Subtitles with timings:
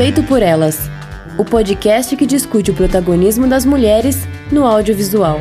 [0.00, 0.78] Feito por Elas,
[1.38, 4.16] o podcast que discute o protagonismo das mulheres
[4.50, 5.38] no audiovisual.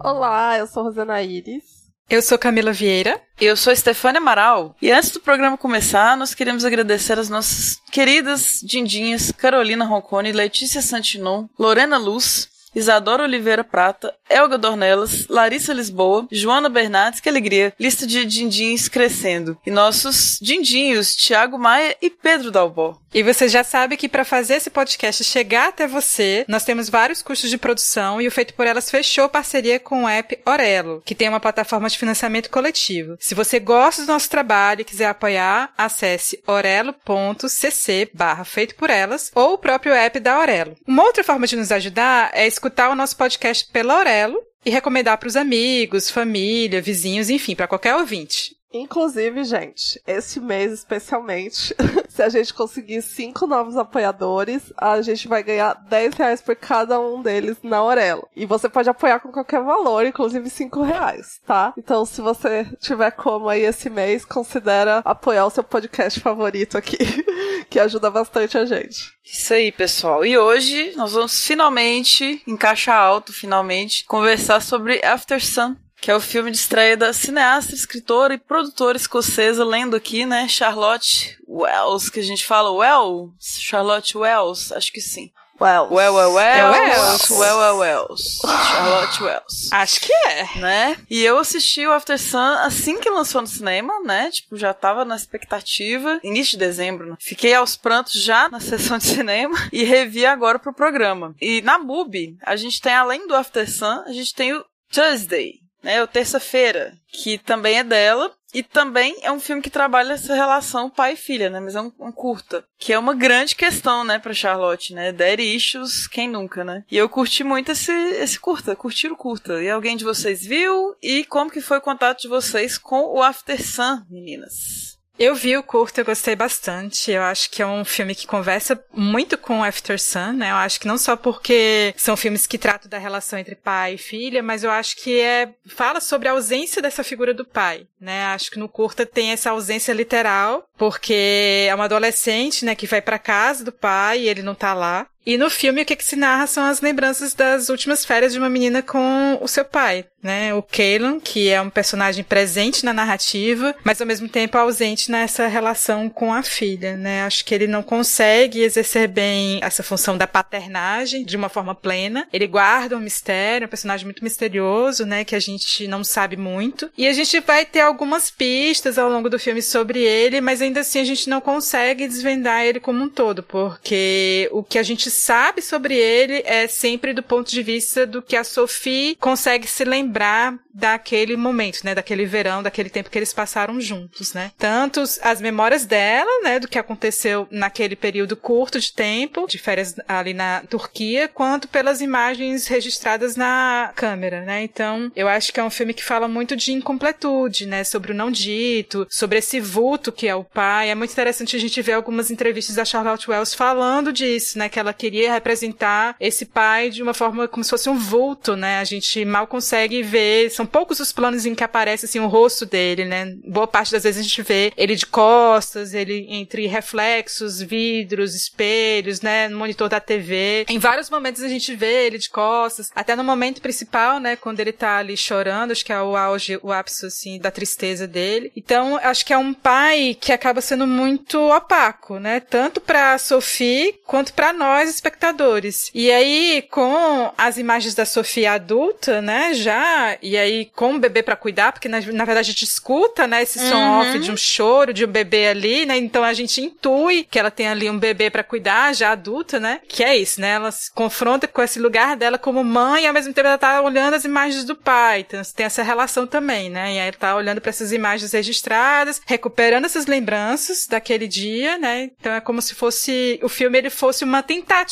[0.00, 1.62] Olá, eu sou Rosana Iris.
[2.10, 3.20] Eu sou Camila Vieira.
[3.40, 4.74] Eu sou Stefania Amaral.
[4.82, 10.82] E antes do programa começar, nós queremos agradecer as nossas queridas dindinhas Carolina Roncone, Letícia
[10.82, 18.06] Santinon, Lorena Luz, Isadora Oliveira Prata, Elga Dornelas, Larissa Lisboa, Joana Bernardes, que alegria, lista
[18.06, 19.56] de dindins crescendo.
[19.66, 22.98] E nossos dindinhos, Tiago Maia e Pedro Dalbó.
[23.14, 27.22] E você já sabe que para fazer esse podcast chegar até você, nós temos vários
[27.22, 31.14] custos de produção e o Feito por Elas fechou parceria com o app Orelo, que
[31.14, 33.16] tem uma plataforma de financiamento coletivo.
[33.20, 39.30] Se você gosta do nosso trabalho e quiser apoiar, acesse orelo.cc barra Feito por Elas
[39.32, 40.76] ou o próprio app da Orelo.
[40.84, 45.18] Uma outra forma de nos ajudar é escutar o nosso podcast pela Orelo e recomendar
[45.18, 48.56] para os amigos, família, vizinhos, enfim, para qualquer ouvinte.
[48.76, 51.72] Inclusive, gente, esse mês especialmente,
[52.10, 56.98] se a gente conseguir cinco novos apoiadores, a gente vai ganhar 10 reais por cada
[56.98, 58.28] um deles na Aurelo.
[58.34, 61.72] E você pode apoiar com qualquer valor, inclusive 5 reais, tá?
[61.78, 66.98] Então, se você tiver como aí esse mês, considera apoiar o seu podcast favorito aqui,
[67.70, 69.14] que ajuda bastante a gente.
[69.24, 70.26] Isso aí, pessoal.
[70.26, 76.14] E hoje nós vamos finalmente, em caixa alto, finalmente, conversar sobre After Sun, que é
[76.14, 82.10] o filme de estreia da cineasta, escritora e produtora escocesa, lendo aqui, né, Charlotte Wells,
[82.10, 85.30] que a gente fala Wells, Charlotte Wells, acho que sim.
[85.58, 85.90] Wells.
[85.90, 87.30] Well, well, well, É Wells.
[87.30, 87.30] Wells.
[87.30, 88.40] Well, well, Wells.
[88.42, 89.72] Charlotte Wells.
[89.72, 90.58] Acho que é.
[90.58, 90.96] Né?
[91.08, 94.30] E eu assisti o After Sun assim que lançou no cinema, né?
[94.30, 96.20] Tipo, já tava na expectativa.
[96.22, 97.16] Início de dezembro, né?
[97.18, 101.34] Fiquei aos prantos já na sessão de cinema e revi agora pro programa.
[101.40, 105.63] E na MUBI, a gente tem, além do After Sun, a gente tem o Tuesday,
[105.84, 106.02] né?
[106.02, 108.32] O Terça-feira, que também é dela.
[108.52, 111.58] E também é um filme que trabalha essa relação pai e filha, né?
[111.58, 112.64] Mas é um, um curta.
[112.78, 115.10] Que é uma grande questão, né, pra Charlotte, né?
[115.10, 116.84] Daddy issues, quem nunca, né?
[116.88, 119.60] E eu curti muito esse, esse curta, curti o curta.
[119.60, 120.94] E alguém de vocês viu?
[121.02, 124.93] E como que foi o contato de vocês com o After Sun, meninas?
[125.16, 127.10] Eu vi o curto, eu gostei bastante.
[127.10, 130.50] Eu acho que é um filme que conversa muito com After Sun, né?
[130.50, 133.98] Eu acho que não só porque são filmes que tratam da relação entre pai e
[133.98, 138.24] filha, mas eu acho que é fala sobre a ausência dessa figura do pai, né?
[138.26, 143.00] Acho que no curta tem essa ausência literal, porque é uma adolescente, né, que vai
[143.00, 145.06] para casa do pai e ele não tá lá.
[145.26, 148.38] E no filme o que, que se narra são as lembranças das últimas férias de
[148.38, 150.52] uma menina com o seu pai, né?
[150.52, 155.46] O Caleb, que é um personagem presente na narrativa, mas ao mesmo tempo ausente nessa
[155.46, 157.22] relação com a filha, né?
[157.22, 162.28] Acho que ele não consegue exercer bem essa função da paternagem de uma forma plena.
[162.30, 165.24] Ele guarda um mistério, um personagem muito misterioso, né?
[165.24, 166.90] Que a gente não sabe muito.
[166.98, 170.80] E a gente vai ter algumas pistas ao longo do filme sobre ele, mas ainda
[170.80, 175.13] assim a gente não consegue desvendar ele como um todo, porque o que a gente
[175.14, 179.84] sabe sobre ele é sempre do ponto de vista do que a Sophie consegue se
[179.84, 184.50] lembrar daquele momento, né, daquele verão, daquele tempo que eles passaram juntos, né?
[184.58, 189.94] Tanto as memórias dela, né, do que aconteceu naquele período curto de tempo, de férias
[190.08, 194.64] ali na Turquia, quanto pelas imagens registradas na câmera, né?
[194.64, 198.14] Então, eu acho que é um filme que fala muito de incompletude, né, sobre o
[198.14, 200.90] não dito, sobre esse vulto que é o pai.
[200.90, 204.80] É muito interessante a gente ver algumas entrevistas da Charlotte Wells falando disso, né, que
[204.80, 208.78] ela queria representar esse pai de uma forma como se fosse um vulto, né?
[208.78, 212.64] A gente mal consegue ver, são poucos os planos em que aparece assim o rosto
[212.64, 213.36] dele, né?
[213.46, 219.20] Boa parte das vezes a gente vê ele de costas, ele entre reflexos, vidros, espelhos,
[219.20, 220.64] né, no monitor da TV.
[220.70, 224.60] Em vários momentos a gente vê ele de costas, até no momento principal, né, quando
[224.60, 228.50] ele tá ali chorando, acho que é o auge, o ápice assim da tristeza dele.
[228.56, 232.40] Então, acho que é um pai que acaba sendo muito opaco, né?
[232.40, 235.90] Tanto para Sophie quanto para nós espectadores.
[235.94, 241.22] E aí, com as imagens da Sofia adulta, né, já, e aí com o bebê
[241.22, 244.00] para cuidar, porque na, na, verdade a gente escuta, né, esse som Uhum.
[244.00, 247.50] off de um choro de um bebê ali, né, então a gente intui que ela
[247.50, 250.92] tem ali um bebê para cuidar, já adulta, né, que é isso, né, ela se
[250.92, 254.24] confronta com esse lugar dela como mãe e ao mesmo tempo ela tá olhando as
[254.24, 257.70] imagens do pai, então tem essa relação também, né, e aí ela tá olhando para
[257.70, 263.48] essas imagens registradas, recuperando essas lembranças daquele dia, né, então é como se fosse, o
[263.48, 264.83] filme ele fosse uma tentativa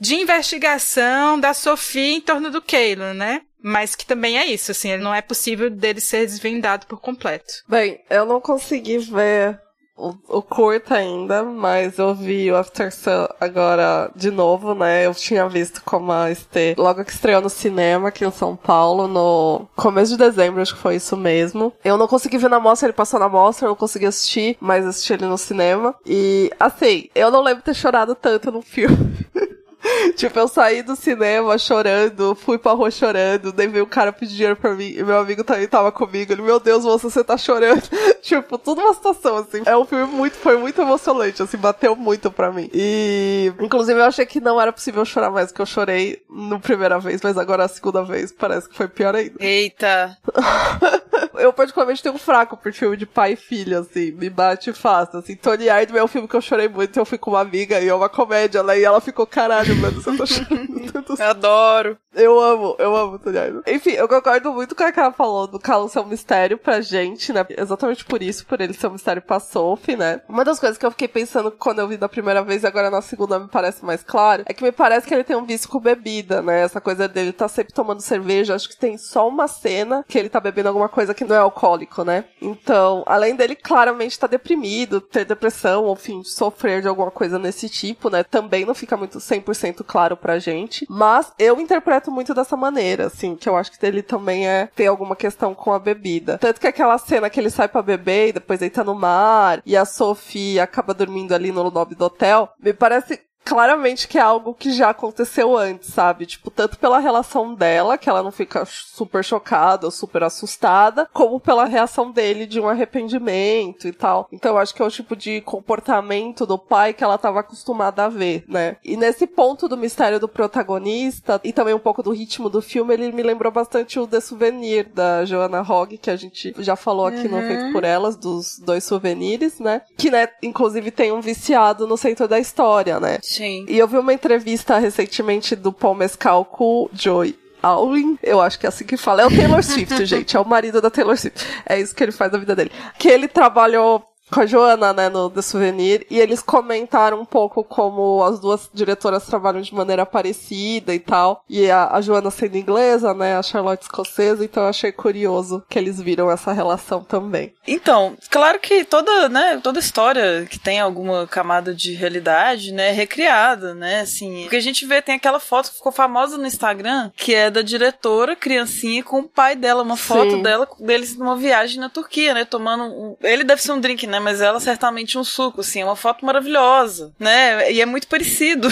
[0.00, 3.42] de investigação da Sophie em torno do Caleb, né?
[3.62, 7.64] Mas que também é isso, assim, não é possível dele ser desvendado por completo.
[7.66, 9.58] Bem, eu não consegui ver
[9.96, 15.06] o, o curta ainda, mas eu vi o After Sun agora de novo, né?
[15.06, 19.06] Eu tinha visto como a Estê logo que estreou no cinema aqui em São Paulo,
[19.06, 21.72] no começo de dezembro, acho que foi isso mesmo.
[21.84, 24.84] Eu não consegui ver na mostra, ele passou na mostra, eu não consegui assistir, mas
[24.84, 25.94] assisti ele no cinema.
[26.04, 28.96] E, assim, eu não lembro ter chorado tanto no filme.
[30.16, 34.34] tipo, eu saí do cinema chorando, fui pra rua chorando, daí veio o cara pedir
[34.34, 36.32] dinheiro pra mim, e meu amigo também tava comigo.
[36.32, 37.82] Ele, meu Deus, moça, você tá chorando.
[38.22, 39.62] tipo, tudo uma situação, assim.
[39.64, 42.70] É um filme muito, foi muito emocionante, assim, bateu muito pra mim.
[42.72, 46.98] E, inclusive, eu achei que não era possível chorar mais, que eu chorei no primeira
[46.98, 49.36] vez, mas agora a segunda vez parece que foi pior ainda.
[49.38, 50.16] Eita!
[51.38, 55.18] eu particularmente tenho um fraco por filme de pai e filha, assim, me bate fácil,
[55.18, 55.36] assim.
[55.36, 57.88] Tony Ardman é um filme que eu chorei muito, eu fui com uma amiga e
[57.88, 61.22] é uma comédia, né, e ela ficou, caralho, mano, você tá chorando tanto.
[61.22, 61.98] Adoro.
[62.14, 63.62] Eu amo, eu amo Tony Ardman.
[63.66, 66.80] Enfim, eu concordo muito com o que ela falou do Calo ser um mistério pra
[66.80, 70.20] gente, né, exatamente por isso, por ele ser um mistério pra Sophie, né.
[70.28, 72.90] Uma das coisas que eu fiquei pensando quando eu vi da primeira vez e agora
[72.90, 75.68] na segunda me parece mais claro, é que me parece que ele tem um vício
[75.68, 79.48] com bebida, né, essa coisa dele tá sempre tomando cerveja, acho que tem só uma
[79.48, 82.24] cena que ele tá bebendo alguma coisa que não é alcoólico, né?
[82.40, 87.38] Então, além dele claramente estar tá deprimido, ter depressão, ou enfim, sofrer de alguma coisa
[87.38, 88.22] nesse tipo, né?
[88.22, 90.86] Também não fica muito 100% claro pra gente.
[90.88, 94.86] Mas eu interpreto muito dessa maneira, assim, que eu acho que ele também é ter
[94.86, 96.38] alguma questão com a bebida.
[96.38, 99.76] Tanto que aquela cena que ele sai para beber e depois deita no mar e
[99.76, 104.54] a Sophie acaba dormindo ali no lobby do hotel, me parece claramente que é algo
[104.54, 106.26] que já aconteceu antes, sabe?
[106.26, 111.38] Tipo, tanto pela relação dela, que ela não fica super chocada ou super assustada, como
[111.38, 114.28] pela reação dele de um arrependimento e tal.
[114.32, 118.04] Então eu acho que é o tipo de comportamento do pai que ela estava acostumada
[118.04, 118.76] a ver, né?
[118.82, 122.94] E nesse ponto do mistério do protagonista e também um pouco do ritmo do filme,
[122.94, 127.06] ele me lembrou bastante o The Souvenir da Joanna Hogg, que a gente já falou
[127.06, 127.40] aqui uhum.
[127.40, 129.82] no Feito por Elas, dos dois souvenirs, né?
[129.96, 133.18] Que, né, inclusive tem um viciado no centro da história, né?
[133.36, 133.66] Sim.
[133.68, 137.36] E eu vi uma entrevista recentemente do Paul Mescal com o Joey.
[137.62, 139.22] Alwyn, eu acho que é assim que fala.
[139.22, 140.36] É o Taylor Swift, gente.
[140.36, 141.46] É o marido da Taylor Swift.
[141.64, 142.70] É isso que ele faz na vida dele.
[142.98, 147.62] Que ele trabalhou com a Joana, né, no The Souvenir, e eles comentaram um pouco
[147.62, 151.44] como as duas diretoras trabalham de maneira parecida e tal.
[151.48, 155.78] E a, a Joana sendo inglesa, né, a Charlotte escocesa, então eu achei curioso que
[155.78, 157.52] eles viram essa relação também.
[157.66, 162.92] Então, claro que toda, né, toda história que tem alguma camada de realidade, né, é
[162.92, 164.46] recriada, né, assim.
[164.46, 167.50] O que a gente vê, tem aquela foto que ficou famosa no Instagram, que é
[167.50, 170.42] da diretora, criancinha, com o pai dela, uma foto Sim.
[170.42, 173.16] dela, deles numa viagem na Turquia, né, tomando um...
[173.22, 176.24] Ele deve ser um drink, né, mas ela certamente um suco, assim, é uma foto
[176.24, 177.70] maravilhosa, né?
[177.72, 178.68] E é muito parecido.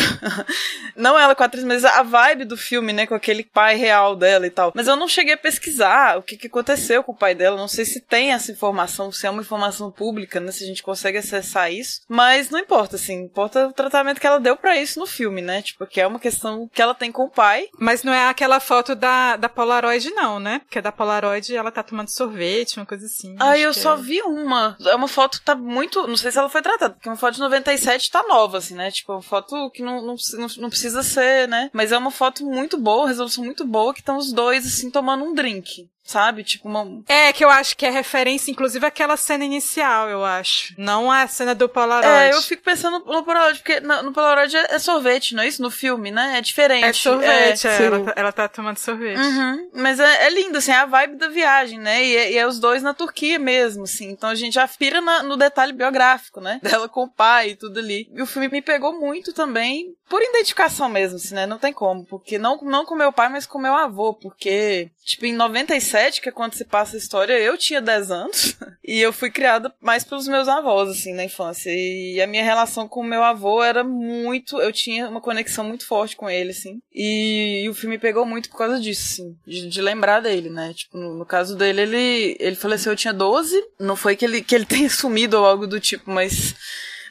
[0.96, 3.06] não ela com a atriz, mas a vibe do filme, né?
[3.06, 4.72] Com aquele pai real dela e tal.
[4.74, 7.56] Mas eu não cheguei a pesquisar o que, que aconteceu com o pai dela.
[7.56, 10.52] Não sei se tem essa informação, se é uma informação pública, né?
[10.52, 12.00] Se a gente consegue acessar isso.
[12.08, 13.22] Mas não importa, assim.
[13.22, 15.62] Importa o tratamento que ela deu para isso no filme, né?
[15.62, 17.68] Tipo, que é uma questão que ela tem com o pai.
[17.78, 20.60] Mas não é aquela foto da, da Polaroid, não, né?
[20.60, 23.36] Porque da Polaroid ela tá tomando sorvete, uma coisa assim.
[23.38, 23.96] Ah, eu só é...
[23.96, 24.76] vi uma.
[24.86, 26.06] É uma foto tá muito.
[26.06, 28.90] Não sei se ela foi tratada, porque uma foto de 97 tá nova, assim, né?
[28.90, 30.16] Tipo, uma foto que não, não,
[30.58, 31.70] não precisa ser, né?
[31.72, 35.24] Mas é uma foto muito boa, resolução muito boa, que estão os dois, assim, tomando
[35.24, 36.44] um drink sabe?
[36.44, 37.02] Tipo uma...
[37.08, 40.74] É, que eu acho que é referência, inclusive, àquela cena inicial, eu acho.
[40.76, 42.06] Não a cena do Polaroid.
[42.06, 45.48] É, eu fico pensando no Polaroid, porque no, no Polaroid é, é, sorvete, não é
[45.48, 45.62] isso?
[45.62, 46.38] No filme, né?
[46.38, 46.84] É diferente.
[46.84, 49.18] É sorvete, é, é ela, tá, ela, tá tomando sorvete.
[49.18, 49.70] Uhum.
[49.74, 52.04] Mas é, é, lindo, assim, é a vibe da viagem, né?
[52.04, 54.10] E, é, e é os dois na Turquia mesmo, assim.
[54.10, 56.58] Então a gente já pira na, no detalhe biográfico, né?
[56.62, 58.08] Dela com o pai e tudo ali.
[58.12, 61.46] E o filme me pegou muito também, por identificação mesmo, assim, né?
[61.46, 62.04] Não tem como.
[62.04, 64.12] Porque não, não com meu pai, mas com meu avô.
[64.12, 68.10] Porque, tipo, em 97 2007, que é quando se passa a história, eu tinha 10
[68.10, 68.56] anos.
[68.84, 71.70] e eu fui criada mais pelos meus avós, assim, na infância.
[71.70, 74.60] E a minha relação com o meu avô era muito.
[74.60, 76.80] Eu tinha uma conexão muito forte com ele, assim.
[76.92, 79.36] E, e o filme pegou muito por causa disso, assim.
[79.46, 80.74] De, de lembrar dele, né?
[80.74, 83.58] Tipo, no, no, caso dele, ele, ele faleceu, eu tinha 12.
[83.78, 86.54] Não foi que ele, que ele tenha sumido ou algo do tipo, mas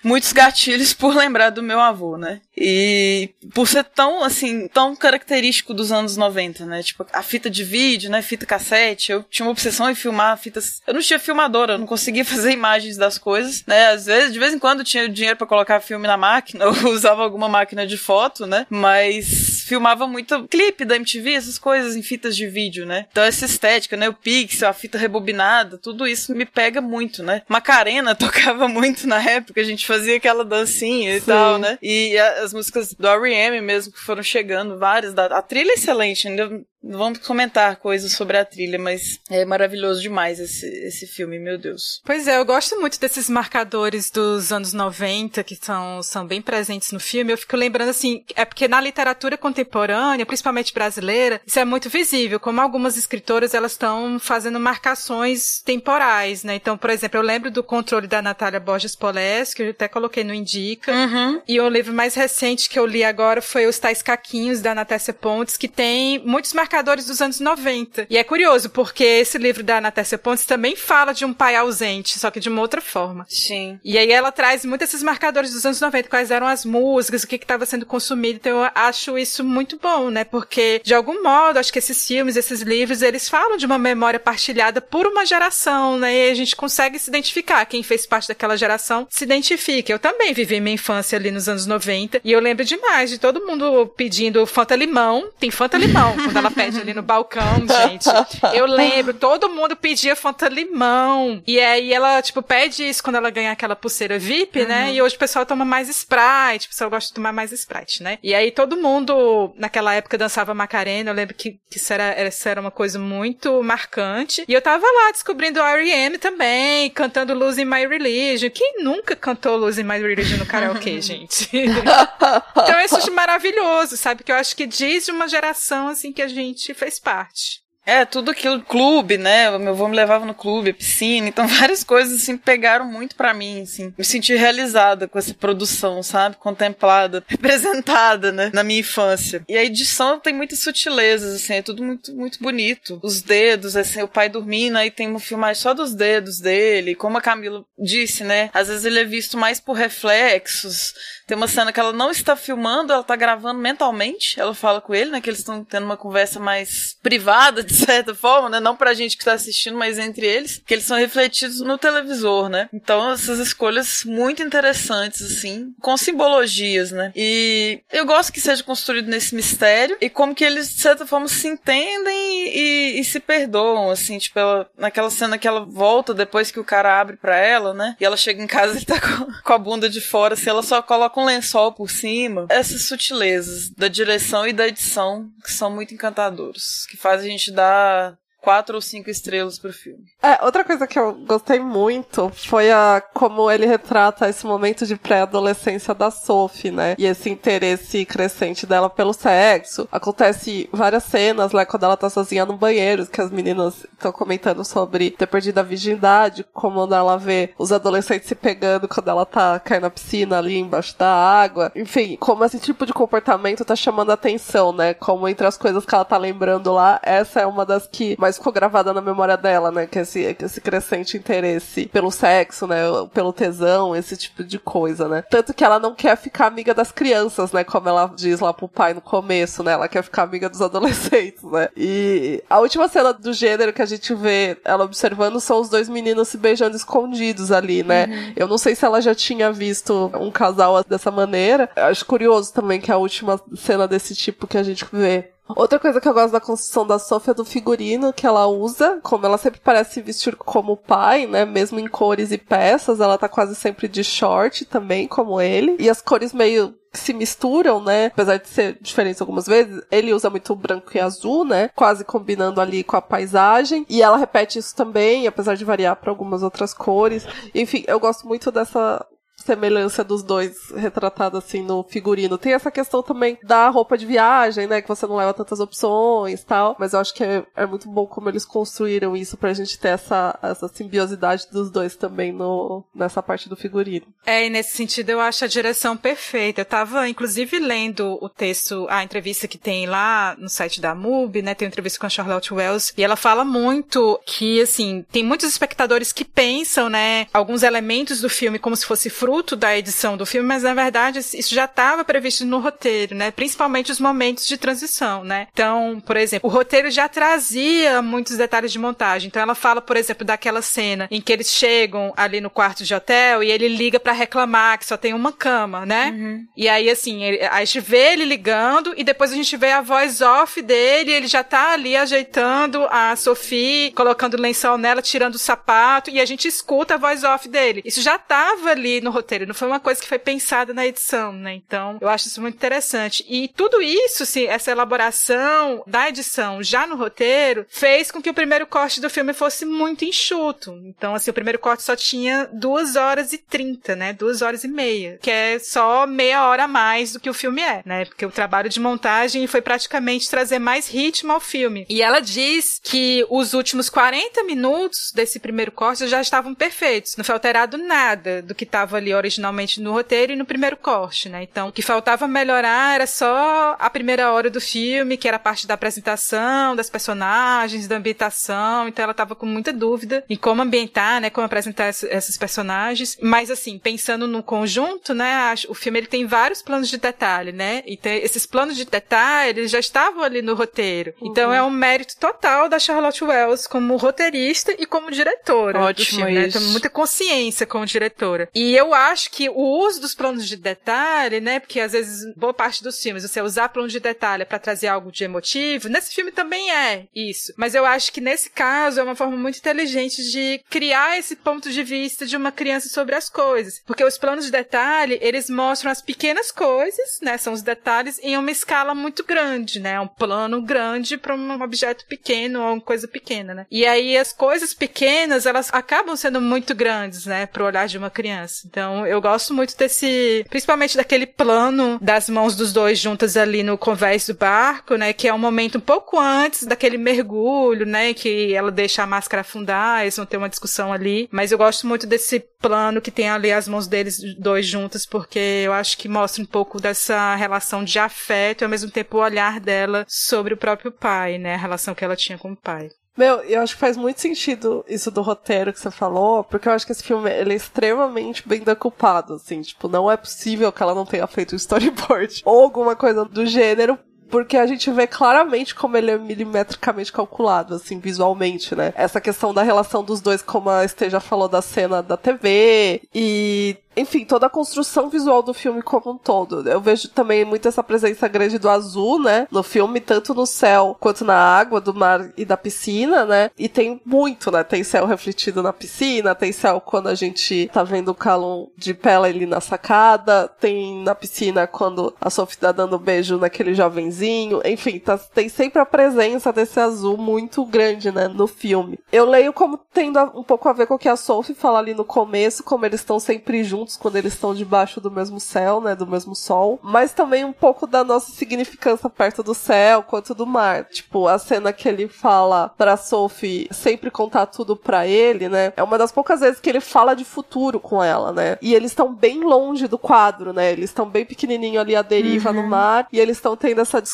[0.04, 2.42] muitos gatilhos por lembrar do meu avô, né?
[2.58, 6.84] E por ser tão, assim, tão característico dos anos 90, né?
[6.84, 8.22] Tipo, a fita de vídeo, né?
[8.22, 9.12] Fita cassete.
[9.12, 10.82] Eu tinha uma obsessão em filmar fitas.
[10.86, 13.88] Eu não tinha filmadora, eu não conseguia fazer imagens das coisas, né?
[13.88, 17.24] Às vezes, de vez em quando, tinha dinheiro para colocar filme na máquina, ou usava
[17.24, 18.66] alguma máquina de foto, né?
[18.70, 23.06] Mas filmava muito clipe da MTV, essas coisas em fitas de vídeo, né?
[23.12, 24.10] Então essa estética, né?
[24.10, 27.42] O pixel, a fita rebobinada, tudo isso me pega muito, né?
[27.48, 31.26] Macarena tocava muito na época, a gente fazia aquela dancinha e Sim.
[31.26, 31.78] tal, né?
[31.82, 33.62] E as músicas do R.E.M.
[33.62, 35.14] mesmo que foram chegando, várias.
[35.14, 40.02] Da, a trilha é excelente, ainda Vamos comentar coisas sobre a trilha, mas é maravilhoso
[40.02, 42.02] demais esse, esse filme, meu Deus.
[42.04, 46.92] Pois é, eu gosto muito desses marcadores dos anos 90 que são, são bem presentes
[46.92, 47.32] no filme.
[47.32, 52.40] Eu fico lembrando assim, é porque na literatura contemporânea, principalmente brasileira, isso é muito visível,
[52.40, 56.56] como algumas escritoras elas estão fazendo marcações temporais, né?
[56.56, 60.24] Então, por exemplo, eu lembro do controle da Natália Borges Polés, que eu até coloquei
[60.24, 60.92] no Indica.
[60.92, 61.42] Uhum.
[61.48, 65.14] E o livro mais recente que eu li agora foi Os Tais Caquinhos, da Natécia
[65.14, 68.08] Pontes, que tem muitos marcadores marcadores dos anos 90.
[68.10, 72.18] E é curioso, porque esse livro da Natécia Pontes também fala de um pai ausente,
[72.18, 73.26] só que de uma outra forma.
[73.28, 73.78] Sim.
[73.84, 77.28] E aí ela traz muitos esses marcadores dos anos 90, quais eram as músicas, o
[77.28, 78.38] que estava sendo consumido.
[78.38, 80.24] Então eu acho isso muito bom, né?
[80.24, 84.20] Porque, de algum modo, acho que esses filmes, esses livros, eles falam de uma memória
[84.20, 86.28] partilhada por uma geração, né?
[86.28, 87.66] E a gente consegue se identificar.
[87.66, 89.92] Quem fez parte daquela geração se identifica.
[89.92, 93.46] Eu também vivi minha infância ali nos anos 90 e eu lembro demais de todo
[93.46, 95.30] mundo pedindo Fanta Limão.
[95.38, 98.10] Tem Fanta Limão quando ela pede ali no balcão, gente.
[98.54, 101.42] Eu lembro, todo mundo pedia Fanta Limão.
[101.46, 104.64] E aí ela, tipo, pede isso quando ela ganha aquela pulseira VIP, né?
[104.64, 104.70] uhum.
[104.70, 104.94] né?
[104.94, 108.18] E hoje o pessoal toma mais Sprite, o pessoal gosta de tomar mais Sprite, né?
[108.24, 111.12] E aí todo mundo, naquela época, dançava Macarena.
[111.12, 114.44] Eu lembro que, que isso, era, isso era uma coisa muito marcante.
[114.48, 116.18] E eu tava lá descobrindo R.E.M.
[116.18, 118.50] também, cantando Losing My Religion.
[118.50, 121.50] Quem nunca cantou Losing My Religion no karaokê, gente?
[121.54, 124.24] então eu acho maravilhoso, sabe?
[124.24, 127.62] Que eu acho que diz de uma geração, assim, que a gente gente fez parte.
[127.86, 129.58] É, tudo aquilo, clube, né?
[129.58, 133.62] Meu avô me levava no clube, piscina, então várias coisas, assim, pegaram muito para mim,
[133.64, 133.94] assim.
[133.98, 136.36] Me senti realizada com essa produção, sabe?
[136.38, 138.52] Contemplada, representada, né?
[138.54, 139.44] Na minha infância.
[139.50, 143.00] E a edição tem muitas sutilezas, assim, é tudo muito, muito bonito.
[143.04, 147.18] Os dedos, assim, o pai dormindo, aí tem uma filmagem só dos dedos dele, como
[147.18, 148.52] a Camila disse, né?
[148.54, 150.94] Às vezes ele é visto mais por reflexos,
[151.28, 154.40] tem uma cena que ela não está filmando, ela está gravando mentalmente.
[154.40, 155.22] Ela fala com ele, né?
[155.22, 158.60] Que eles estão tendo uma conversa mais privada, de certa forma, né?
[158.60, 160.62] Não pra gente que está assistindo, mas entre eles.
[160.66, 162.70] Que eles são refletidos no televisor, né?
[162.74, 167.12] Então, essas escolhas muito interessantes, assim, com simbologias, né?
[167.16, 171.28] E eu gosto que seja construído nesse mistério e como que eles, de certa forma,
[171.28, 176.52] se entendem e, e se perdoam, assim, tipo, ela, naquela cena que ela volta depois
[176.52, 177.96] que o cara abre pra ela, né?
[178.00, 180.64] E ela chega em casa e tá com, com a bunda de fora, assim, ela
[180.64, 182.46] só coloca um lençol por cima.
[182.50, 187.52] Essas sutilezas da direção e da edição que são muito encantadoras, que fazem a gente
[187.52, 190.06] dar quatro ou cinco estrelas pro filme.
[190.22, 194.96] É, outra coisa que eu gostei muito foi a como ele retrata esse momento de
[194.96, 196.96] pré-adolescência da Sophie, né?
[196.98, 199.88] E esse interesse crescente dela pelo sexo.
[199.92, 204.64] Acontece várias cenas, né, quando ela tá sozinha no banheiro, que as meninas estão comentando
[204.64, 209.60] sobre ter perdido a virgindade, como ela vê os adolescentes se pegando quando ela tá
[209.60, 211.72] caindo na piscina ali embaixo da água.
[211.76, 214.94] Enfim, como esse tipo de comportamento tá chamando a atenção, né?
[214.94, 218.31] Como entre as coisas que ela tá lembrando lá, essa é uma das que mais
[218.38, 219.86] ficou gravada na memória dela, né?
[219.86, 222.82] Que esse, que esse crescente interesse pelo sexo, né?
[223.14, 225.24] Pelo tesão, esse tipo de coisa, né?
[225.30, 227.64] Tanto que ela não quer ficar amiga das crianças, né?
[227.64, 229.74] Como ela diz lá pro pai no começo, né?
[229.74, 231.70] Ela quer ficar amiga dos adolescentes, né?
[231.76, 235.90] E a última cena do gênero que a gente vê ela observando são os dois
[235.90, 238.06] meninos se beijando escondidos ali, né?
[238.06, 238.34] Uhum.
[238.36, 241.70] Eu não sei se ela já tinha visto um casal dessa maneira.
[241.76, 245.80] Eu acho curioso também que a última cena desse tipo que a gente vê Outra
[245.80, 249.26] coisa que eu gosto da construção da Sophie é do figurino que ela usa, como
[249.26, 251.46] ela sempre parece vestir como pai, né?
[251.46, 255.76] Mesmo em cores e peças, ela tá quase sempre de short também, como ele.
[255.80, 258.08] E as cores meio se misturam, né?
[258.08, 261.70] Apesar de ser diferentes algumas vezes, ele usa muito branco e azul, né?
[261.76, 263.86] Quase combinando ali com a paisagem.
[263.90, 267.26] E ela repete isso também, apesar de variar para algumas outras cores.
[267.56, 269.06] Enfim, eu gosto muito dessa
[269.42, 272.38] semelhança dos dois retratada assim no figurino.
[272.38, 274.82] Tem essa questão também da roupa de viagem, né?
[274.82, 276.76] Que você não leva tantas opções tal.
[276.80, 279.90] Mas eu acho que é, é muito bom como eles construíram isso pra gente ter
[279.90, 284.06] essa, essa simbiosidade dos dois também no, nessa parte do figurino.
[284.26, 286.62] É, e nesse sentido eu acho a direção perfeita.
[286.62, 291.42] Eu tava, inclusive, lendo o texto, a entrevista que tem lá no site da MUBI,
[291.42, 291.56] né?
[291.56, 295.48] Tem uma entrevista com a Charlotte Wells, e ela fala muito que, assim, tem muitos
[295.48, 300.18] espectadores que pensam, né, alguns elementos do filme como se fosse fruto fruto da edição
[300.18, 303.32] do filme, mas na verdade isso já estava previsto no roteiro, né?
[303.32, 305.48] Principalmente os momentos de transição, né?
[305.54, 309.28] Então, por exemplo, o roteiro já trazia muitos detalhes de montagem.
[309.28, 312.94] Então ela fala, por exemplo, daquela cena em que eles chegam ali no quarto de
[312.94, 316.14] hotel e ele liga para reclamar que só tem uma cama, né?
[316.14, 316.46] Uhum.
[316.58, 319.80] E aí assim, ele, a gente vê ele ligando e depois a gente vê a
[319.80, 325.40] voz off dele, ele já tá ali ajeitando a Sophie, colocando lençol nela, tirando o
[325.40, 327.82] sapato e a gente escuta a voz off dele.
[327.86, 331.32] Isso já tava ali no roteiro, não foi uma coisa que foi pensada na edição,
[331.34, 331.54] né?
[331.54, 333.26] Então, eu acho isso muito interessante.
[333.28, 338.34] E tudo isso, sim, essa elaboração da edição já no roteiro, fez com que o
[338.34, 340.72] primeiro corte do filme fosse muito enxuto.
[340.86, 344.14] Então, assim, o primeiro corte só tinha duas horas e trinta, né?
[344.14, 347.62] Duas horas e meia, que é só meia hora a mais do que o filme
[347.62, 348.06] é, né?
[348.06, 351.86] Porque o trabalho de montagem foi praticamente trazer mais ritmo ao filme.
[351.90, 357.16] E ela diz que os últimos 40 minutos desse primeiro corte já estavam perfeitos.
[357.18, 361.28] Não foi alterado nada do que estava ali originalmente no roteiro e no primeiro corte,
[361.28, 361.44] né?
[361.44, 365.40] Então, o que faltava melhorar era só a primeira hora do filme, que era a
[365.40, 368.88] parte da apresentação, das personagens, da ambientação.
[368.88, 371.30] Então, ela estava com muita dúvida em como ambientar, né?
[371.30, 373.18] Como apresentar esses personagens.
[373.22, 375.54] Mas, assim, pensando no conjunto, né?
[375.68, 377.84] O filme ele tem vários planos de detalhe, né?
[377.86, 381.14] E esses planos de detalhe, já estavam ali no roteiro.
[381.20, 381.30] Uhum.
[381.30, 386.34] Então, é um mérito total da Charlotte Wells como roteirista e como diretora Ótimo filme,
[386.34, 386.48] né?
[386.50, 388.50] Tem muita consciência como diretora.
[388.54, 391.60] E eu acho que o uso dos planos de detalhe, né?
[391.60, 395.12] Porque às vezes boa parte dos filmes você usar plano de detalhe para trazer algo
[395.12, 397.54] de emotivo, nesse filme também é isso.
[397.58, 401.70] Mas eu acho que nesse caso é uma forma muito inteligente de criar esse ponto
[401.70, 403.82] de vista de uma criança sobre as coisas.
[403.86, 407.38] Porque os planos de detalhe, eles mostram as pequenas coisas, né?
[407.38, 410.00] São os detalhes em uma escala muito grande, né?
[410.00, 413.66] Um plano grande para um objeto pequeno ou uma coisa pequena, né?
[413.70, 418.10] E aí as coisas pequenas, elas acabam sendo muito grandes, né, pro olhar de uma
[418.10, 418.64] criança.
[418.66, 423.78] Então, eu gosto muito desse, principalmente daquele plano das mãos dos dois juntas ali no
[423.78, 428.54] convés do barco, né, que é um momento um pouco antes daquele mergulho, né, que
[428.54, 432.08] ela deixa a máscara afundar, eles vão ter uma discussão ali, mas eu gosto muito
[432.08, 436.42] desse plano que tem ali as mãos deles dois juntas, porque eu acho que mostra
[436.44, 440.58] um pouco dessa relação de afeto e ao mesmo tempo o olhar dela sobre o
[440.58, 442.90] próprio pai, né, a relação que ela tinha com o pai.
[443.18, 446.74] Meu, eu acho que faz muito sentido isso do roteiro que você falou, porque eu
[446.74, 450.82] acho que esse filme ele é extremamente bem decupado, assim, tipo, não é possível que
[450.82, 454.00] ela não tenha feito um storyboard ou alguma coisa do gênero,
[454.32, 458.94] porque a gente vê claramente como ele é milimetricamente calculado, assim, visualmente, né?
[458.96, 463.76] Essa questão da relação dos dois, como a Esteja falou da cena da TV, e
[463.96, 466.68] enfim, toda a construção visual do filme como um todo.
[466.68, 469.48] Eu vejo também muito essa presença grande do azul, né?
[469.52, 473.52] No filme, tanto no céu quanto na água do mar e da piscina, né?
[473.58, 474.64] E tem muito, né?
[474.64, 478.94] Tem céu refletido na piscina, tem céu quando a gente tá vendo o Calum de
[478.94, 483.74] pé ali na sacada, tem na piscina quando a Sophie tá dando um beijo naquele
[483.74, 484.21] jovenzinho.
[484.66, 488.28] Enfim, tá, tem sempre a presença desse azul muito grande, né?
[488.28, 489.00] No filme.
[489.12, 491.94] Eu leio como tendo um pouco a ver com o que a Sophie fala ali
[491.94, 495.82] no começo, como eles estão sempre juntos juntos quando eles estão debaixo do mesmo céu,
[495.82, 500.34] né, do mesmo sol, mas também um pouco da nossa significância perto do céu quanto
[500.36, 500.86] do mar.
[500.86, 505.84] Tipo, a cena que ele fala pra Sophie sempre contar tudo pra ele, né, é
[505.84, 509.14] uma das poucas vezes que ele fala de futuro com ela, né, e eles estão
[509.14, 512.62] bem longe do quadro, né, eles estão bem pequenininho ali à deriva uhum.
[512.62, 514.11] no mar e eles estão tendo essa discussão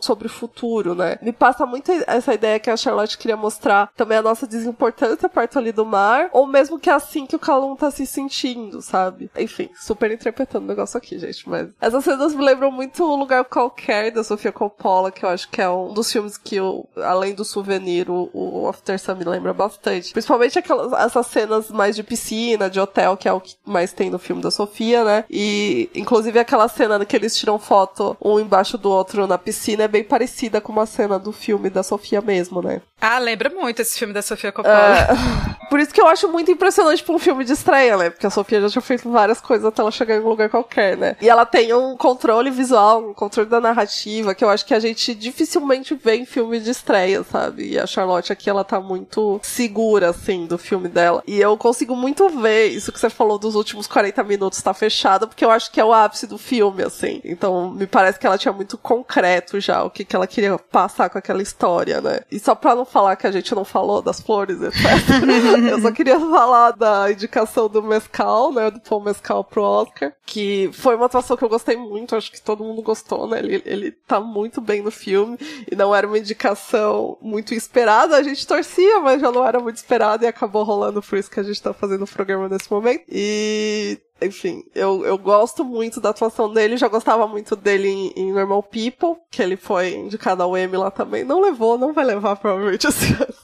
[0.00, 1.18] sobre o futuro, né.
[1.22, 5.58] Me passa muito essa ideia que a Charlotte queria mostrar também a nossa desimportância perto
[5.58, 9.30] ali do mar, ou mesmo que é assim que o Calum tá se sentindo, sabe?
[9.36, 11.48] Enfim, super interpretando o negócio aqui, gente.
[11.48, 15.48] Mas essas cenas me lembram muito um lugar qualquer da Sofia Coppola, que eu acho
[15.48, 19.24] que é um dos filmes que, eu, além do souvenir, o, o After Sun me
[19.24, 20.12] lembra bastante.
[20.12, 24.10] Principalmente aquelas essas cenas mais de piscina, de hotel, que é o que mais tem
[24.10, 25.24] no filme da Sofia, né?
[25.30, 29.88] E inclusive aquela cena que eles tiram foto um embaixo do outro na piscina é
[29.88, 32.80] bem parecida com uma cena do filme da Sofia mesmo, né?
[33.00, 34.76] Ah, lembra muito esse filme da Sofia Coppola.
[34.76, 35.52] É...
[35.72, 38.10] Por isso que eu acho muito impressionante pra um filme de estreia, né?
[38.10, 40.98] Porque a Sofia já tinha feito várias coisas até ela chegar em um lugar qualquer,
[40.98, 41.16] né?
[41.18, 44.78] E ela tem um controle visual, um controle da narrativa, que eu acho que a
[44.78, 47.70] gente dificilmente vê em filme de estreia, sabe?
[47.70, 51.22] E a Charlotte aqui, ela tá muito segura, assim, do filme dela.
[51.26, 55.26] E eu consigo muito ver isso que você falou dos últimos 40 minutos tá fechado,
[55.26, 57.18] porque eu acho que é o ápice do filme, assim.
[57.24, 61.10] Então, me parece que ela tinha muito concreto já o que, que ela queria passar
[61.10, 62.20] com aquela história, né?
[62.30, 64.80] E só pra não falar que a gente não falou das flores, etc.
[65.70, 68.70] eu só queria falar da indicação do Mescal, né?
[68.70, 72.40] Do Paul Mescal pro Oscar, que foi uma atuação que eu gostei muito, acho que
[72.40, 73.40] todo mundo gostou, né?
[73.40, 75.36] Ele, ele tá muito bem no filme
[75.70, 79.76] e não era uma indicação muito esperada, a gente torcia, mas já não era muito
[79.76, 83.02] esperada e acabou rolando por isso que a gente tá fazendo o programa nesse momento.
[83.08, 88.32] E enfim, eu, eu gosto muito da atuação dele, já gostava muito dele em, em,
[88.32, 91.24] Normal People, que ele foi indicado ao Emmy lá também.
[91.24, 93.34] Não levou, não vai levar provavelmente esse ano.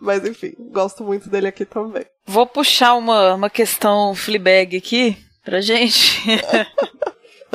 [0.00, 2.04] Mas enfim, gosto muito dele aqui também.
[2.26, 6.22] Vou puxar uma, uma questão Fleabag aqui pra gente.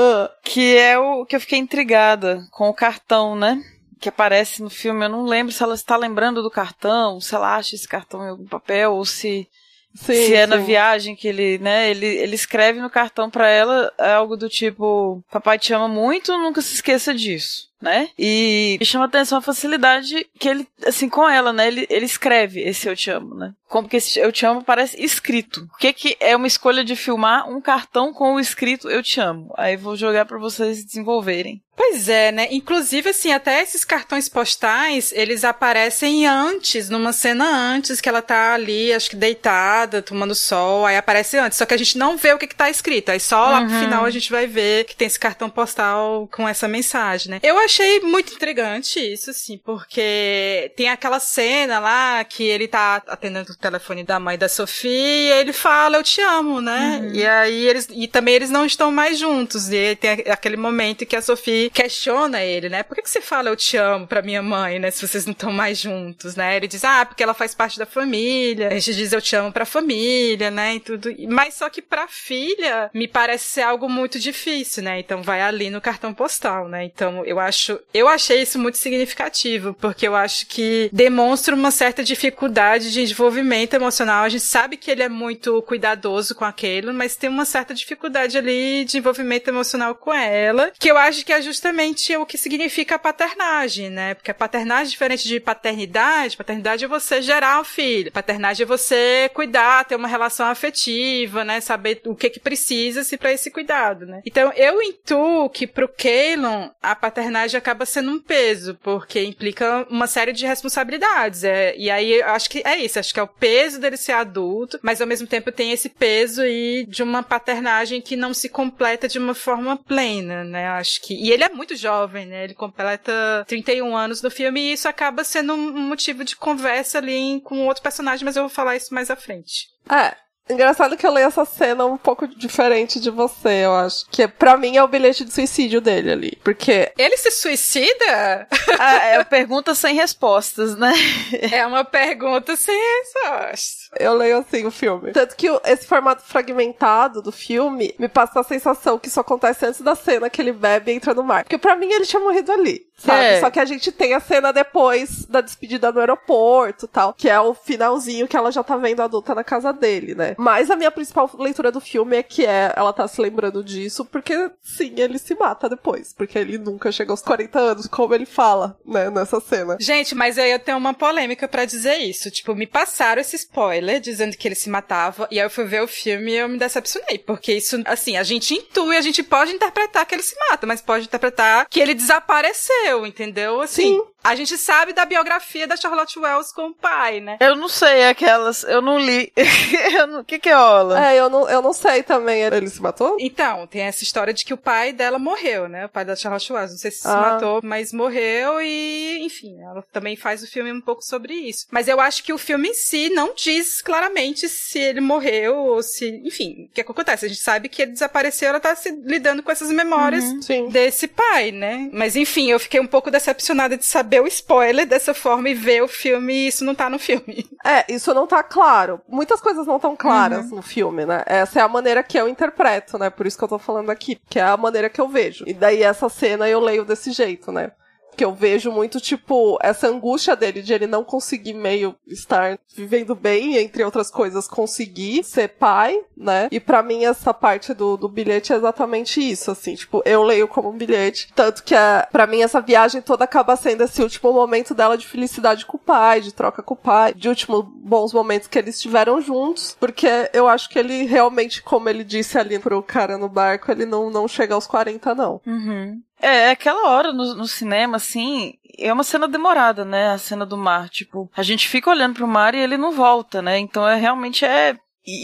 [0.01, 0.31] Ah.
[0.41, 3.61] que é o que eu fiquei intrigada com o cartão, né?
[3.99, 5.03] Que aparece no filme.
[5.03, 8.29] Eu não lembro se ela está lembrando do cartão, se ela acha esse cartão em
[8.29, 9.45] algum papel, ou se
[9.93, 10.49] Sim, se é sim.
[10.49, 14.47] na viagem que ele, né, ele, ele escreve no cartão pra ela é algo do
[14.47, 17.68] tipo, papai te ama muito, nunca se esqueça disso.
[17.81, 18.09] Né?
[18.19, 21.67] E me chama atenção a facilidade que ele, assim, com ela, né?
[21.67, 23.53] Ele, ele escreve esse Eu Te Amo, né?
[23.69, 25.65] Como que esse Eu Te Amo parece escrito.
[25.73, 29.21] O que que é uma escolha de filmar um cartão com o escrito Eu Te
[29.21, 29.53] Amo?
[29.57, 31.61] Aí vou jogar pra vocês desenvolverem.
[31.77, 32.47] Pois é, né?
[32.51, 38.53] Inclusive, assim, até esses cartões postais, eles aparecem antes, numa cena antes, que ela tá
[38.53, 41.57] ali, acho que deitada, tomando sol, aí aparece antes.
[41.57, 43.09] Só que a gente não vê o que que tá escrito.
[43.11, 43.79] Aí só lá pro Uhum.
[43.79, 47.39] final a gente vai ver que tem esse cartão postal com essa mensagem, né?
[47.41, 53.51] Eu achei muito intrigante isso, assim, porque tem aquela cena lá que ele tá atendendo
[53.51, 57.09] o telefone da mãe da Sofia e ele fala, eu te amo, né?
[57.13, 59.69] E aí eles, e também eles não estão mais juntos.
[59.71, 62.83] E tem aquele momento que a Sofia questiona ele, né?
[62.83, 64.89] Por que, que você fala eu te amo pra minha mãe, né?
[64.91, 66.55] Se vocês não estão mais juntos, né?
[66.55, 68.69] Ele diz, ah, porque ela faz parte da família.
[68.69, 70.75] A gente diz eu te amo pra família, né?
[70.75, 71.13] E tudo.
[71.29, 74.99] Mas só que pra filha, me parece ser algo muito difícil, né?
[74.99, 76.83] Então vai ali no cartão postal, né?
[76.85, 77.58] Então eu acho,
[77.93, 83.73] eu achei isso muito significativo, porque eu acho que demonstra uma certa dificuldade de desenvolvimento
[83.73, 84.23] emocional.
[84.23, 88.37] A gente sabe que ele é muito cuidadoso com aquilo, mas tem uma certa dificuldade
[88.37, 92.95] ali de envolvimento emocional com ela, que eu acho que é justamente o que significa
[92.95, 94.13] a paternagem, né?
[94.13, 98.67] Porque a paternagem, é diferente de paternidade, paternidade é você gerar o filho, paternagem é
[98.67, 101.59] você cuidar, ter uma relação afetiva, né?
[101.61, 104.21] Saber o que que precisa se para esse cuidado, né?
[104.25, 110.07] Então eu intuo que pro Keylon a paternagem acaba sendo um peso, porque implica uma
[110.07, 111.43] série de responsabilidades.
[111.43, 114.13] É, e aí eu acho que é isso, acho que é o peso dele ser
[114.13, 118.49] adulto, mas ao mesmo tempo tem esse peso aí de uma paternagem que não se
[118.49, 120.67] completa de uma forma plena, né?
[120.67, 121.13] Acho que.
[121.13, 122.43] E ele é muito jovem, né?
[122.43, 127.41] Ele completa 31 anos no filme e isso acaba sendo um motivo de conversa ali
[127.41, 129.67] com outro personagem, mas eu vou falar isso mais à frente.
[129.89, 130.15] É.
[130.49, 134.05] Engraçado que eu leio essa cena um pouco diferente de você, eu acho.
[134.09, 136.39] Que pra mim é o bilhete de suicídio dele ali.
[136.43, 138.47] Porque Ele se suicida?
[138.81, 140.93] Ah, é pergunta sem respostas, né?
[141.51, 143.89] é uma pergunta sem resposta.
[143.99, 145.11] eu leio assim o filme.
[145.11, 149.81] Tanto que esse formato fragmentado do filme me passa a sensação que isso acontece antes
[149.81, 151.43] da cena que ele bebe e entra no mar.
[151.43, 152.88] Porque pra mim ele tinha morrido ali.
[152.99, 153.23] Sabe?
[153.23, 153.39] É.
[153.39, 157.29] Só que a gente tem a cena depois da despedida no aeroporto e tal, que
[157.29, 160.35] é o finalzinho que ela já tá vendo adulta na casa dele, né?
[160.37, 164.05] Mas a minha principal leitura do filme é que é, ela tá se lembrando disso
[164.05, 166.13] porque, sim, ele se mata depois.
[166.13, 169.77] Porque ele nunca chega aos 40 anos, como ele fala, né, nessa cena.
[169.79, 172.29] Gente, mas aí eu tenho uma polêmica pra dizer isso.
[172.31, 175.81] Tipo, me passaram esse spoiler dizendo que ele se matava, e aí eu fui ver
[175.81, 177.17] o filme e eu me decepcionei.
[177.19, 180.81] Porque isso, assim, a gente intui, a gente pode interpretar que ele se mata, mas
[180.81, 183.61] pode interpretar que ele desapareceu, entendeu?
[183.61, 184.03] Assim, Sim.
[184.23, 187.37] A gente sabe da biografia da Charlotte Wells com o pai, né?
[187.39, 189.31] Eu não sei aquelas, eu não li.
[189.99, 191.09] Eu não- O que que rola?
[191.11, 192.41] É, eu não, eu não sei também.
[192.43, 193.17] Ele se matou?
[193.19, 195.85] Então, tem essa história de que o pai dela morreu, né?
[195.85, 196.71] O pai da Charlotte Wells.
[196.73, 197.15] Não sei se se Ah.
[197.15, 201.65] matou, mas morreu e, enfim, ela também faz o filme um pouco sobre isso.
[201.71, 205.81] Mas eu acho que o filme em si não diz claramente se ele morreu ou
[205.83, 207.25] se, enfim, o que, é que acontece?
[207.25, 210.69] A gente sabe que ele desapareceu, ela tá se lidando com essas memórias Sim.
[210.69, 211.89] desse pai, né?
[211.93, 215.83] Mas enfim, eu fiquei um pouco decepcionada de saber o spoiler dessa forma e ver
[215.83, 217.47] o filme e isso não tá no filme.
[217.65, 219.01] É, isso não tá claro.
[219.07, 221.23] Muitas coisas não estão claras no filme, né?
[221.25, 223.09] Essa é a maneira que eu interpreto, né?
[223.09, 225.43] Por isso que eu tô falando aqui, que é a maneira que eu vejo.
[225.45, 227.71] E daí essa cena eu leio desse jeito, né?
[228.19, 233.15] Que eu vejo muito, tipo, essa angústia dele de ele não conseguir meio estar vivendo
[233.15, 236.49] bem, entre outras coisas, conseguir ser pai, né?
[236.51, 240.49] E pra mim essa parte do, do bilhete é exatamente isso, assim, tipo, eu leio
[240.49, 241.31] como um bilhete.
[241.33, 245.07] Tanto que é, pra mim essa viagem toda acaba sendo esse último momento dela de
[245.07, 248.75] felicidade com o pai, de troca com o pai, de últimos bons momentos que eles
[248.75, 249.77] estiveram juntos.
[249.79, 253.85] Porque eu acho que ele realmente, como ele disse ali pro cara no barco, ele
[253.85, 255.39] não, não chega aos 40, não.
[255.47, 256.01] Uhum.
[256.19, 260.09] É, aquela hora no, no cinema, assim, é uma cena demorada, né?
[260.09, 260.89] A cena do mar.
[260.89, 263.57] Tipo, a gente fica olhando pro mar e ele não volta, né?
[263.57, 264.77] Então é realmente é.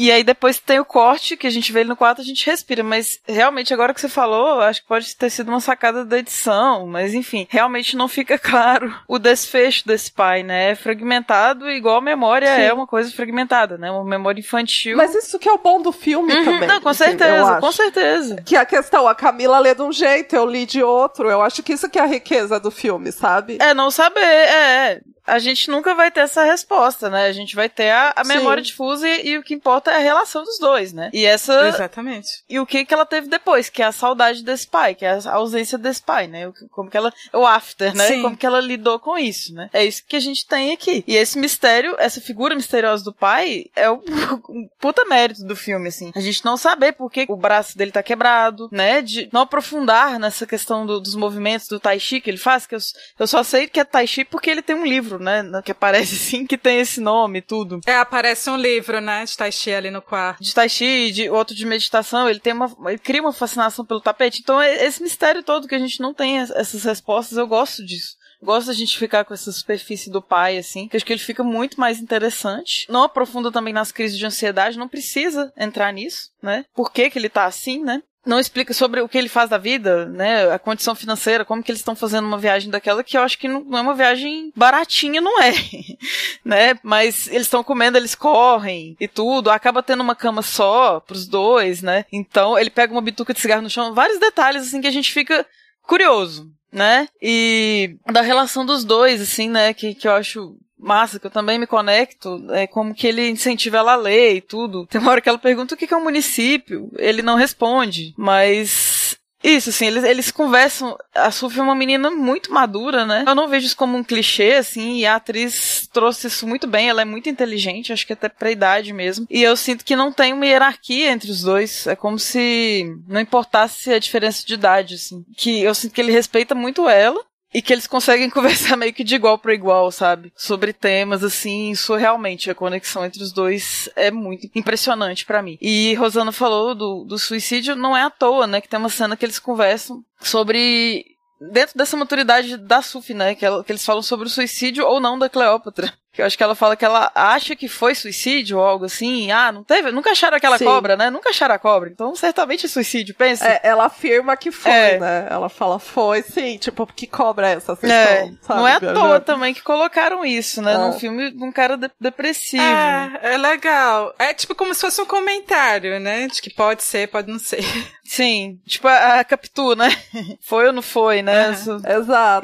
[0.06, 2.46] E, aí depois tem o corte, que a gente vê ele no quarto, a gente
[2.46, 2.84] respira.
[2.84, 6.88] Mas realmente, agora que você falou, acho que pode ter sido uma sacada da edição.
[6.88, 10.72] Mas enfim, realmente não fica claro o desfecho desse pai, né?
[10.72, 12.62] É fragmentado, igual a memória Sim.
[12.62, 13.92] é uma coisa fragmentada, né?
[13.92, 14.98] Uma memória infantil.
[14.98, 16.68] Mas isso que é o bom do filme Uhum, também.
[16.68, 18.42] não, com certeza, com certeza.
[18.46, 21.30] Que a questão, a Camila lê de um jeito, eu li de outro.
[21.30, 23.58] Eu acho que isso que é a riqueza do filme, sabe?
[23.60, 25.02] É, não saber, é, é.
[25.26, 27.26] A gente nunca vai ter essa resposta, né?
[27.26, 30.00] A gente vai ter a, a memória difusa e, e, o que importa é a
[30.00, 31.10] relação dos dois, né?
[31.14, 31.68] E essa.
[31.68, 32.44] Exatamente.
[32.50, 35.20] E o que que ela teve depois, que é a saudade desse pai, que é
[35.26, 36.52] a ausência desse pai, né?
[36.72, 37.14] Como que ela.
[37.34, 38.08] O after, né?
[38.08, 38.22] Sim.
[38.22, 39.70] Como que ela lidou com isso, né?
[39.74, 41.04] É isso que a gente tem aqui.
[41.08, 45.88] E esse mistério, essa figura misteriosa do pai, é o, o puta mérito do filme,
[45.88, 46.12] assim.
[46.16, 49.02] A gente não saber por que o braço dele tá quebrado, né?
[49.02, 52.76] De não aprofundar nessa questão do, dos movimentos do Tai Chi que ele faz, que
[52.76, 52.80] eu,
[53.20, 55.44] eu só sei que é Tai Chi porque ele tem um livro, né?
[55.64, 57.80] Que aparece assim, que tem esse nome e tudo.
[57.86, 59.26] É, aparece um livro, né?
[59.26, 60.44] De Tai Chi ali no quarto.
[60.44, 62.76] De Tai Chi, de outro de meditação, ele tem uma.
[62.88, 64.42] Ele cria uma fascinação pelo tapete.
[64.42, 68.16] Então, esse mistério todo que a gente não tem essas respostas, eu gosto disso.
[68.42, 71.44] Gosto da gente ficar com essa superfície do pai, assim, que acho que ele fica
[71.44, 72.86] muito mais interessante.
[72.90, 76.66] Não aprofunda também nas crises de ansiedade, não precisa entrar nisso, né?
[76.74, 78.04] Por que que ele tá assim, né?
[78.26, 80.52] Não explica sobre o que ele faz da vida, né?
[80.52, 83.48] A condição financeira, como que eles estão fazendo uma viagem daquela que eu acho que
[83.48, 85.54] não, é uma viagem baratinha, não é,
[86.44, 86.80] né?
[86.84, 91.82] Mas eles estão comendo, eles correm e tudo, acaba tendo uma cama só pros dois,
[91.82, 92.06] né?
[92.12, 95.12] Então ele pega uma bituca de cigarro no chão, vários detalhes assim que a gente
[95.14, 95.46] fica
[95.84, 97.08] curioso, né?
[97.22, 99.74] E da relação dos dois, assim, né?
[99.74, 103.78] Que, que eu acho massa, que eu também me conecto, é como que ele incentiva
[103.78, 104.86] ela a ler e tudo.
[104.86, 109.18] Tem uma hora que ela pergunta o que é um município, ele não responde, mas
[109.46, 110.98] isso, assim, eles, eles conversam.
[111.14, 113.24] A Sophie é uma menina muito madura, né?
[113.28, 116.90] Eu não vejo isso como um clichê, assim, e a atriz trouxe isso muito bem.
[116.90, 119.28] Ela é muito inteligente, acho que até pra idade mesmo.
[119.30, 121.86] E eu sinto que não tem uma hierarquia entre os dois.
[121.86, 125.24] É como se não importasse a diferença de idade, assim.
[125.38, 127.24] Que eu sinto que ele respeita muito ela,
[127.56, 130.34] e que eles conseguem conversar meio que de igual para igual, sabe?
[130.36, 135.58] Sobre temas assim, isso realmente a conexão entre os dois é muito impressionante para mim.
[135.62, 138.60] E Rosana falou do, do suicídio, não é à toa, né?
[138.60, 141.06] Que tem uma cena que eles conversam sobre
[141.40, 143.34] dentro dessa maturidade da Sufi, né?
[143.36, 145.94] Que, ela, que eles falam sobre o suicídio ou não da Cleópatra.
[146.16, 149.32] Que eu acho que ela fala que ela acha que foi suicídio ou algo assim.
[149.32, 149.92] Ah, não teve.
[149.92, 150.64] Nunca acharam aquela Sim.
[150.64, 151.10] cobra, né?
[151.10, 151.90] Nunca acharam a cobra.
[151.90, 153.46] Então, certamente é suicídio, pensa.
[153.46, 155.00] É, ela afirma que foi, é.
[155.00, 155.28] né?
[155.30, 156.58] Ela fala, foi, sim.
[156.58, 157.78] Tipo, que cobra é essa?
[157.84, 158.32] é.
[158.48, 160.76] Não é à toa também que colocaram isso, né?
[160.76, 160.78] É.
[160.78, 162.64] Num filme de um cara de depressivo.
[162.64, 164.16] É, é legal.
[164.18, 166.28] É tipo como se fosse um comentário, né?
[166.28, 167.60] De que pode ser, pode não ser.
[168.06, 169.90] Sim, tipo a, a Capitu, né?
[170.40, 171.48] Foi ou não foi, né?
[171.48, 171.54] Uhum.
[171.54, 171.88] Exato.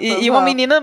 [0.02, 0.24] E, exato.
[0.24, 0.82] e, uma menina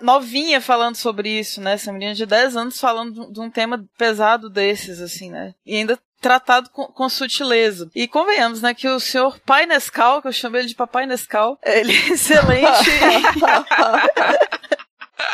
[0.00, 1.72] novinha falando sobre isso, né?
[1.72, 5.54] Essa menina de 10 anos falando de um tema pesado desses, assim, né?
[5.66, 7.90] E ainda tratado com, com, sutileza.
[7.94, 11.58] E convenhamos, né, que o senhor Pai Nescau, que eu chamo ele de Papai Nescau,
[11.64, 12.66] ele é excelente.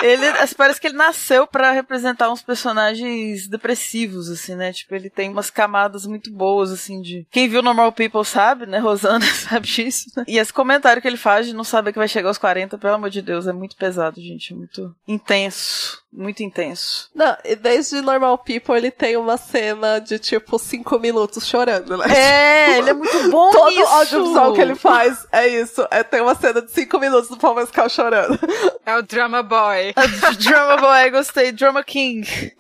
[0.03, 4.73] Ele parece que ele nasceu para representar uns personagens depressivos, assim, né?
[4.73, 7.27] Tipo, ele tem umas camadas muito boas, assim, de.
[7.31, 8.79] Quem viu Normal People sabe, né?
[8.85, 10.11] Rosana sabe disso.
[10.17, 10.25] Né?
[10.27, 12.95] E esse comentário que ele faz de não saber que vai chegar aos 40, pelo
[12.95, 14.53] amor de Deus, é muito pesado, gente.
[14.53, 16.03] É muito intenso.
[16.13, 17.11] Muito intenso.
[17.13, 22.07] Não, e desde Normal People ele tem uma cena de tipo cinco minutos chorando, né?
[22.09, 23.89] É, ele é muito bom Todo nisso.
[23.89, 25.85] audiovisual que ele faz é isso.
[25.91, 28.39] É, tem uma cena de cinco minutos do Paul Mescal chorando.
[28.87, 29.74] É o Drama Boy.
[30.39, 31.53] drama Boy, gostei.
[31.53, 32.27] Drama King.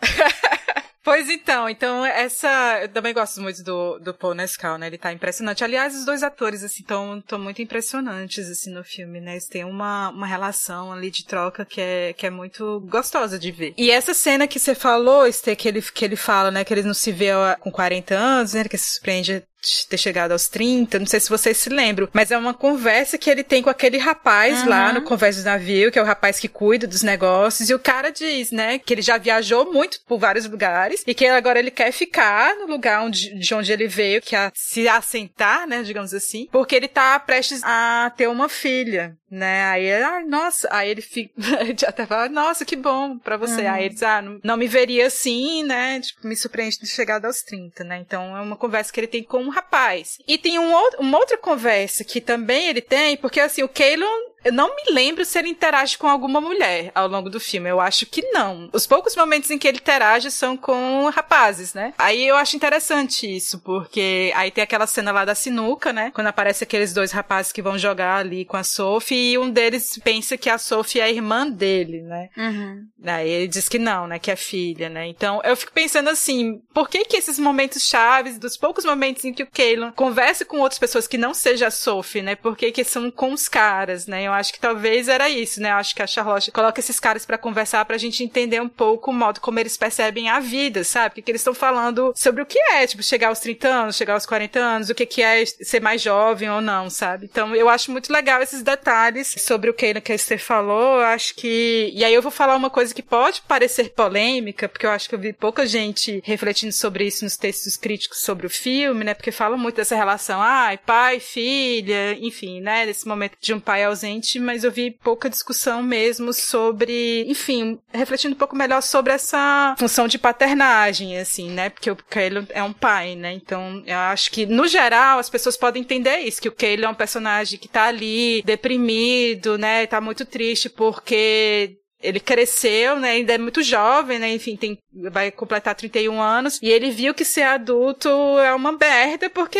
[1.04, 2.80] Pois então, então essa.
[2.80, 4.86] Eu também gosto muito do, do Paul Mescal, né?
[4.86, 5.62] Ele tá impressionante.
[5.62, 9.32] Aliás, os dois atores, assim, estão muito impressionantes, assim, no filme, né?
[9.32, 13.52] Eles têm uma, uma relação ali de troca que é, que é muito gostosa de
[13.52, 13.74] ver.
[13.76, 16.64] E essa cena que você falou, Estê, que ele, que ele fala, né?
[16.64, 18.64] Que ele não se vê com 40 anos, né?
[18.64, 19.42] Que se surpreende
[19.88, 23.30] ter chegado aos 30, não sei se vocês se lembram, mas é uma conversa que
[23.30, 24.68] ele tem com aquele rapaz uhum.
[24.68, 27.78] lá no Conversa do Navio, que é o rapaz que cuida dos negócios, e o
[27.78, 31.70] cara diz, né, que ele já viajou muito por vários lugares e que agora ele
[31.70, 36.12] quer ficar no lugar onde, de onde ele veio, que é se assentar, né, digamos
[36.12, 41.02] assim, porque ele tá prestes a ter uma filha, né, aí, ai, nossa, aí ele
[41.02, 41.32] fica,
[41.88, 43.72] até fala, nossa, que bom pra você, uhum.
[43.72, 47.24] aí ele diz, ah, não, não, me veria assim, né, tipo, me surpreende ter chegado
[47.24, 50.18] aos 30, né, então é uma conversa que ele tem com rapaz.
[50.26, 54.52] E tem um uma outra conversa que também ele tem, porque assim, o Keylon eu
[54.52, 57.68] não me lembro se ele interage com alguma mulher ao longo do filme.
[57.70, 58.68] Eu acho que não.
[58.72, 61.94] Os poucos momentos em que ele interage são com rapazes, né?
[61.98, 66.10] Aí eu acho interessante isso, porque aí tem aquela cena lá da sinuca, né?
[66.14, 69.98] Quando aparece aqueles dois rapazes que vão jogar ali com a Sophie e um deles
[70.04, 72.28] pensa que a Sophie é a irmã dele, né?
[72.36, 72.86] Uhum.
[73.04, 74.18] Aí ele diz que não, né?
[74.18, 75.06] Que é filha, né?
[75.06, 79.32] Então eu fico pensando assim, por que que esses momentos chaves, dos poucos momentos em
[79.32, 82.34] que o Kaylon conversa com outras pessoas que não seja a Sophie, né?
[82.34, 84.24] Por que que são com os caras, né?
[84.24, 85.70] Eu acho que talvez era isso, né?
[85.70, 89.14] Acho que a Charlotte coloca esses caras para conversar pra gente entender um pouco o
[89.14, 91.16] modo como eles percebem a vida, sabe?
[91.16, 94.26] Porque eles estão falando sobre o que é, tipo, chegar aos 30 anos, chegar aos
[94.26, 97.28] 40 anos, o que que é ser mais jovem ou não, sabe?
[97.30, 101.34] Então, eu acho muito legal esses detalhes sobre o que a Esther falou, eu acho
[101.34, 101.90] que...
[101.94, 105.14] E aí eu vou falar uma coisa que pode parecer polêmica, porque eu acho que
[105.14, 109.14] eu vi pouca gente refletindo sobre isso nos textos críticos sobre o filme, né?
[109.14, 112.86] Porque falam muito dessa relação, ai, ah, pai, filha, enfim, né?
[112.86, 118.34] Desse momento de um pai ausente, mas eu vi pouca discussão mesmo sobre, enfim, refletindo
[118.34, 121.70] um pouco melhor sobre essa função de paternagem, assim, né?
[121.70, 123.32] Porque o Caleb é um pai, né?
[123.32, 126.88] Então, eu acho que, no geral, as pessoas podem entender isso, que o Caleb é
[126.88, 129.86] um personagem que tá ali, deprimido, né?
[129.86, 133.12] Tá muito triste porque ele cresceu, né?
[133.12, 134.30] Ainda é muito jovem, né?
[134.32, 134.78] Enfim, tem,
[135.10, 136.60] vai completar 31 anos.
[136.62, 139.58] E ele viu que ser adulto é uma merda, porque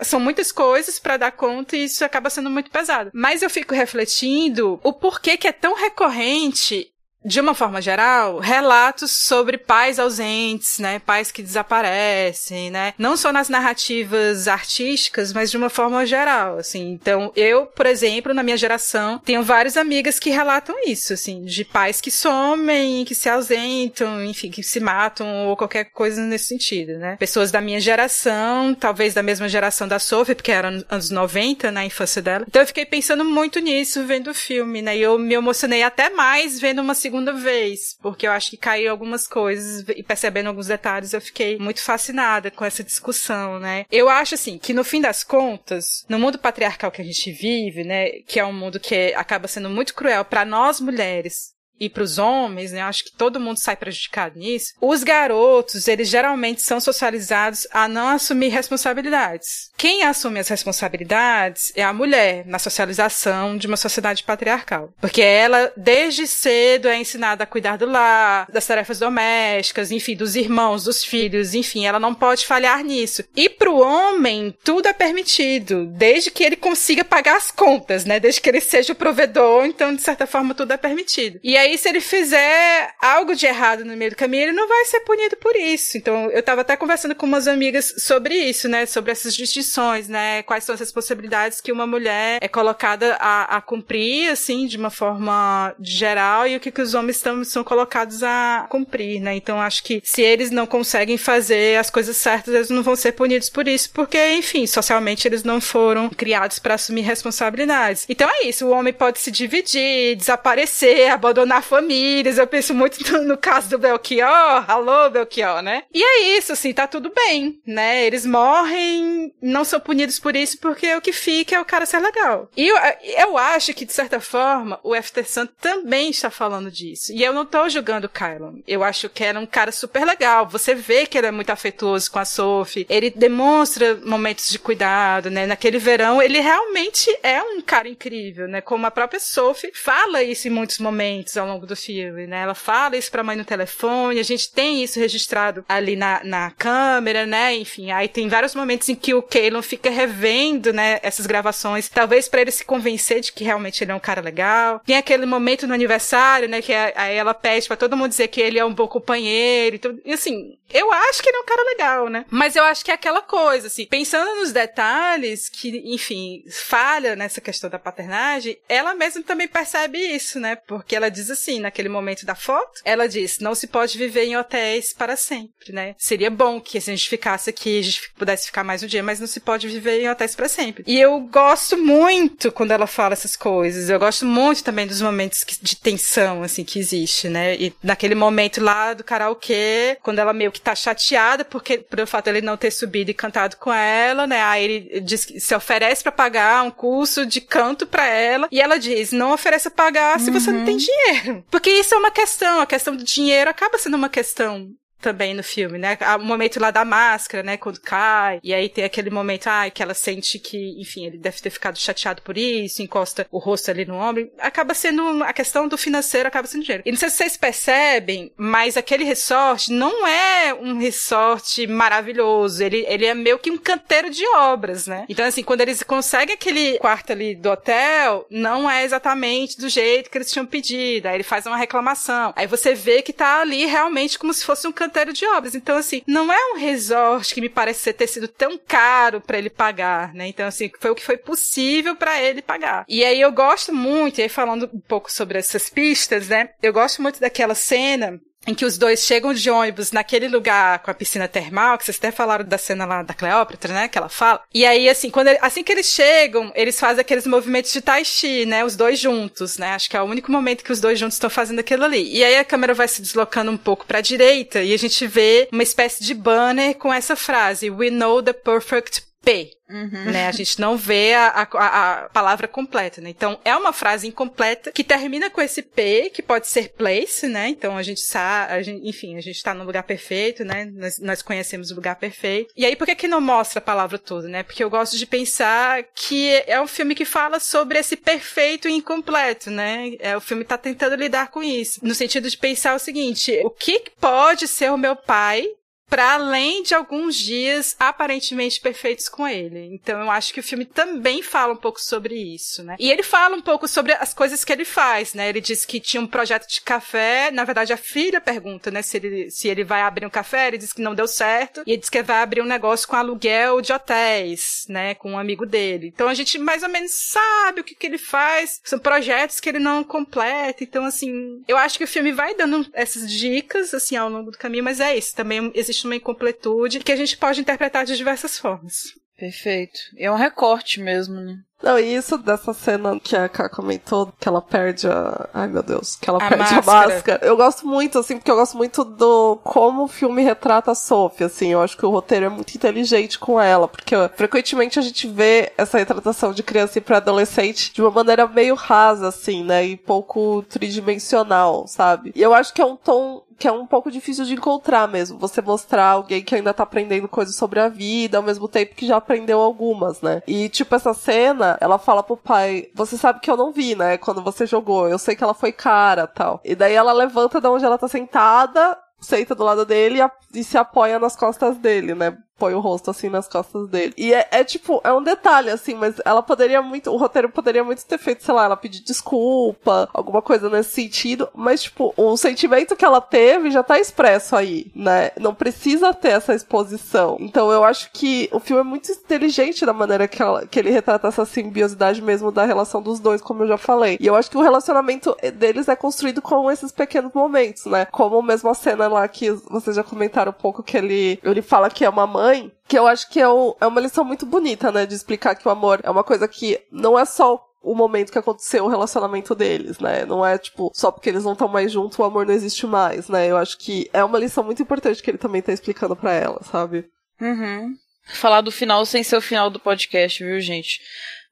[0.00, 3.10] são muitas coisas para dar conta e isso acaba sendo muito pesado.
[3.12, 6.91] Mas eu fico refletindo o porquê que é tão recorrente
[7.24, 10.98] de uma forma geral, relatos sobre pais ausentes, né?
[10.98, 12.94] Pais que desaparecem, né?
[12.98, 16.90] Não só nas narrativas artísticas, mas de uma forma geral, assim.
[16.90, 21.64] Então, eu, por exemplo, na minha geração, tenho várias amigas que relatam isso, assim, de
[21.64, 26.98] pais que somem, que se ausentam, enfim, que se matam ou qualquer coisa nesse sentido,
[26.98, 27.16] né?
[27.16, 31.84] Pessoas da minha geração, talvez da mesma geração da Sophie, porque era anos 90, na
[31.84, 32.44] infância dela.
[32.48, 34.96] Então, eu fiquei pensando muito nisso vendo o filme, né?
[34.96, 38.56] E eu me emocionei até mais vendo uma segunda segunda vez, porque eu acho que
[38.56, 43.84] caiu algumas coisas e percebendo alguns detalhes eu fiquei muito fascinada com essa discussão, né?
[43.92, 47.84] Eu acho assim que no fim das contas, no mundo patriarcal que a gente vive,
[47.84, 52.04] né, que é um mundo que acaba sendo muito cruel para nós mulheres, e para
[52.04, 52.80] os homens, né?
[52.80, 54.72] Acho que todo mundo sai prejudicado nisso.
[54.80, 59.72] Os garotos, eles geralmente são socializados a não assumir responsabilidades.
[59.76, 65.72] Quem assume as responsabilidades é a mulher na socialização de uma sociedade patriarcal, porque ela
[65.76, 71.02] desde cedo é ensinada a cuidar do lar, das tarefas domésticas, enfim, dos irmãos, dos
[71.02, 73.24] filhos, enfim, ela não pode falhar nisso.
[73.34, 78.20] E para o homem, tudo é permitido, desde que ele consiga pagar as contas, né?
[78.20, 81.40] Desde que ele seja o provedor, então de certa forma tudo é permitido.
[81.42, 84.68] E aí aí, se ele fizer algo de errado no meio do caminho, ele não
[84.68, 85.96] vai ser punido por isso.
[85.96, 88.86] Então, eu tava até conversando com umas amigas sobre isso, né?
[88.86, 90.42] Sobre essas distinções, né?
[90.42, 94.90] Quais são as responsabilidades que uma mulher é colocada a, a cumprir, assim, de uma
[94.90, 99.34] forma geral, e o que, que os homens tão, são colocados a cumprir, né?
[99.34, 103.12] Então, acho que se eles não conseguem fazer as coisas certas, eles não vão ser
[103.12, 108.06] punidos por isso, porque, enfim, socialmente eles não foram criados para assumir responsabilidades.
[108.08, 112.38] Então é isso, o homem pode se dividir, desaparecer, abandonar famílias.
[112.38, 114.64] Eu penso muito no, no, caso do Belchior.
[114.68, 115.84] Alô, Belchior, né?
[115.92, 118.06] E é isso, assim, tá tudo bem, né?
[118.06, 121.98] Eles morrem, não são punidos por isso, porque o que fica é o cara ser
[121.98, 122.48] legal.
[122.56, 122.76] E eu,
[123.18, 127.12] eu acho que, de certa forma, o After Sun também está falando disso.
[127.12, 128.60] E eu não tô julgando o Kylan.
[128.66, 130.46] Eu acho que era um cara super legal.
[130.48, 132.86] Você vê que ele é muito afetuoso com a Sophie.
[132.88, 135.46] Ele demonstra momentos de cuidado, né?
[135.46, 138.60] Naquele verão, ele realmente é um cara incrível, né?
[138.60, 142.42] Como a própria Sophie fala isso em muitos momentos ao longo do filme, né?
[142.42, 146.50] Ela fala isso pra mãe no telefone, a gente tem isso registrado ali na, na
[146.50, 147.54] câmera, né?
[147.54, 152.28] Enfim, aí tem vários momentos em que o Kaylon fica revendo, né, essas gravações, talvez
[152.28, 154.80] para ele se convencer de que realmente ele é um cara legal.
[154.84, 158.40] Tem aquele momento no aniversário, né, que aí ela pede para todo mundo dizer que
[158.40, 160.00] ele é um bom companheiro e tudo.
[160.04, 162.24] E assim, eu acho que ele é um cara legal, né?
[162.30, 167.40] Mas eu acho que é aquela coisa, assim, pensando nos detalhes que, enfim, falha nessa
[167.40, 170.56] questão da paternagem, ela mesma também percebe isso, né?
[170.56, 174.36] Porque ela diz assim, naquele momento da foto, ela diz: não se pode viver em
[174.36, 175.94] hotéis para sempre, né?
[175.98, 179.02] Seria bom que se a gente ficasse aqui, a gente pudesse ficar mais um dia,
[179.02, 180.84] mas não se pode viver em hotéis para sempre.
[180.86, 183.88] E eu gosto muito quando ela fala essas coisas.
[183.88, 187.56] Eu gosto muito também dos momentos de tensão, assim, que existe, né?
[187.56, 192.24] E naquele momento lá do karaokê, quando ela meio que tá chateada porque pelo fato
[192.24, 194.42] de ele não ter subido e cantado com ela, né?
[194.42, 198.60] Aí ele diz que se oferece para pagar um curso de canto para ela e
[198.60, 200.38] ela diz: "Não ofereça pagar se uhum.
[200.38, 200.80] você não tem uhum.
[200.80, 201.21] dinheiro".
[201.50, 204.70] Porque isso é uma questão, a questão do dinheiro acaba sendo uma questão
[205.02, 205.98] também no filme, né?
[206.18, 207.56] O momento lá da máscara, né?
[207.56, 208.40] Quando cai.
[208.42, 211.78] E aí tem aquele momento, ah, que ela sente que, enfim, ele deve ter ficado
[211.78, 214.30] chateado por isso, encosta o rosto ali no ombro.
[214.38, 216.84] Acaba sendo, a questão do financeiro acaba sendo dinheiro.
[216.86, 222.62] E não sei se vocês percebem, mas aquele resort não é um resort maravilhoso.
[222.62, 225.04] Ele, ele é meio que um canteiro de obras, né?
[225.08, 230.08] Então, assim, quando eles conseguem aquele quarto ali do hotel, não é exatamente do jeito
[230.08, 231.06] que eles tinham pedido.
[231.06, 232.32] Aí ele faz uma reclamação.
[232.36, 235.54] Aí você vê que tá ali realmente como se fosse um canteiro de obras.
[235.54, 239.50] Então, assim, não é um resort que me parece ter sido tão caro para ele
[239.50, 240.26] pagar, né?
[240.26, 242.84] Então, assim, foi o que foi possível para ele pagar.
[242.88, 246.50] E aí eu gosto muito, e aí falando um pouco sobre essas pistas, né?
[246.62, 250.90] Eu gosto muito daquela cena em que os dois chegam de ônibus naquele lugar com
[250.90, 254.08] a piscina termal, que vocês até falaram da cena lá da Cleópatra, né, que ela
[254.08, 254.40] fala.
[254.52, 258.04] E aí, assim, quando ele, assim que eles chegam, eles fazem aqueles movimentos de tai
[258.04, 260.98] chi, né, os dois juntos, né, acho que é o único momento que os dois
[260.98, 262.14] juntos estão fazendo aquilo ali.
[262.14, 265.06] E aí a câmera vai se deslocando um pouco para a direita e a gente
[265.06, 269.50] vê uma espécie de banner com essa frase, We know the perfect P.
[269.70, 270.10] Uhum.
[270.12, 270.26] Né?
[270.26, 273.08] A gente não vê a, a, a, palavra completa, né?
[273.08, 277.48] Então, é uma frase incompleta que termina com esse P, que pode ser place, né?
[277.48, 280.66] Então, a gente sabe, enfim, a gente tá no lugar perfeito, né?
[280.74, 282.52] Nós, nós conhecemos o lugar perfeito.
[282.54, 284.42] E aí, por que que não mostra a palavra toda, né?
[284.42, 288.72] Porque eu gosto de pensar que é um filme que fala sobre esse perfeito e
[288.72, 289.92] incompleto, né?
[290.00, 291.80] É, o filme tá tentando lidar com isso.
[291.82, 295.48] No sentido de pensar o seguinte, o que pode ser o meu pai
[295.92, 299.68] para além de alguns dias aparentemente perfeitos com ele.
[299.74, 302.76] Então eu acho que o filme também fala um pouco sobre isso, né?
[302.78, 305.28] E ele fala um pouco sobre as coisas que ele faz, né?
[305.28, 308.96] Ele diz que tinha um projeto de café, na verdade a filha pergunta, né, se
[308.96, 311.80] ele, se ele vai abrir um café, ele diz que não deu certo, e ele
[311.80, 315.92] diz que vai abrir um negócio com aluguel de hotéis, né, com um amigo dele.
[315.94, 319.48] Então a gente mais ou menos sabe o que, que ele faz, são projetos que
[319.50, 323.94] ele não completa, então assim, eu acho que o filme vai dando essas dicas, assim,
[323.94, 327.16] ao longo do caminho, mas é isso, também existe existe uma incompletude que a gente
[327.16, 328.94] pode interpretar de diversas formas.
[329.18, 329.78] Perfeito.
[329.98, 331.36] É um recorte mesmo, né?
[331.62, 335.28] Não, e isso dessa cena que a Ká comentou, que ela perde a.
[335.32, 336.60] Ai meu Deus, que ela a perde máscara.
[336.60, 337.20] a máscara.
[337.24, 341.26] Eu gosto muito, assim, porque eu gosto muito do como o filme retrata a Sophie,
[341.26, 341.52] assim.
[341.52, 345.52] Eu acho que o roteiro é muito inteligente com ela, porque frequentemente a gente vê
[345.56, 349.64] essa retratação de criança e pré-adolescente de uma maneira meio rasa, assim, né?
[349.64, 352.10] E pouco tridimensional, sabe?
[352.16, 355.18] E eu acho que é um tom que é um pouco difícil de encontrar mesmo.
[355.18, 358.86] Você mostrar alguém que ainda tá aprendendo coisas sobre a vida, ao mesmo tempo que
[358.86, 360.22] já aprendeu algumas, né?
[360.28, 363.98] E, tipo, essa cena, ela fala pro pai: Você sabe que eu não vi, né?
[363.98, 364.86] Quando você jogou.
[364.88, 366.40] Eu sei que ela foi cara tal.
[366.44, 370.44] E daí ela levanta da onde ela tá sentada, senta do lado dele e, e
[370.44, 372.16] se apoia nas costas dele, né?
[372.42, 373.94] Põe o rosto assim nas costas dele.
[373.96, 377.62] E é, é, tipo, é um detalhe, assim, mas ela poderia muito, o roteiro poderia
[377.62, 382.16] muito ter feito, sei lá, ela pedir desculpa, alguma coisa nesse sentido, mas, tipo, o
[382.16, 385.12] sentimento que ela teve já tá expresso aí, né?
[385.20, 387.16] Não precisa ter essa exposição.
[387.20, 390.70] Então eu acho que o filme é muito inteligente da maneira que, ela, que ele
[390.70, 393.96] retrata essa simbiosidade mesmo da relação dos dois, como eu já falei.
[394.00, 397.84] E eu acho que o relacionamento deles é construído com esses pequenos momentos, né?
[397.84, 401.70] Como mesmo a cena lá que vocês já comentaram um pouco que ele, ele fala
[401.70, 404.72] que é uma mãe mãe, que eu acho que é, é uma lição muito bonita,
[404.72, 404.86] né?
[404.86, 408.18] De explicar que o amor é uma coisa que não é só o momento que
[408.18, 410.04] aconteceu o relacionamento deles, né?
[410.04, 413.08] Não é tipo, só porque eles não estão mais juntos, o amor não existe mais,
[413.08, 413.30] né?
[413.30, 416.42] Eu acho que é uma lição muito importante que ele também tá explicando para ela,
[416.42, 416.86] sabe?
[417.20, 417.76] Uhum.
[418.14, 420.80] Falar do final sem ser o final do podcast, viu, gente?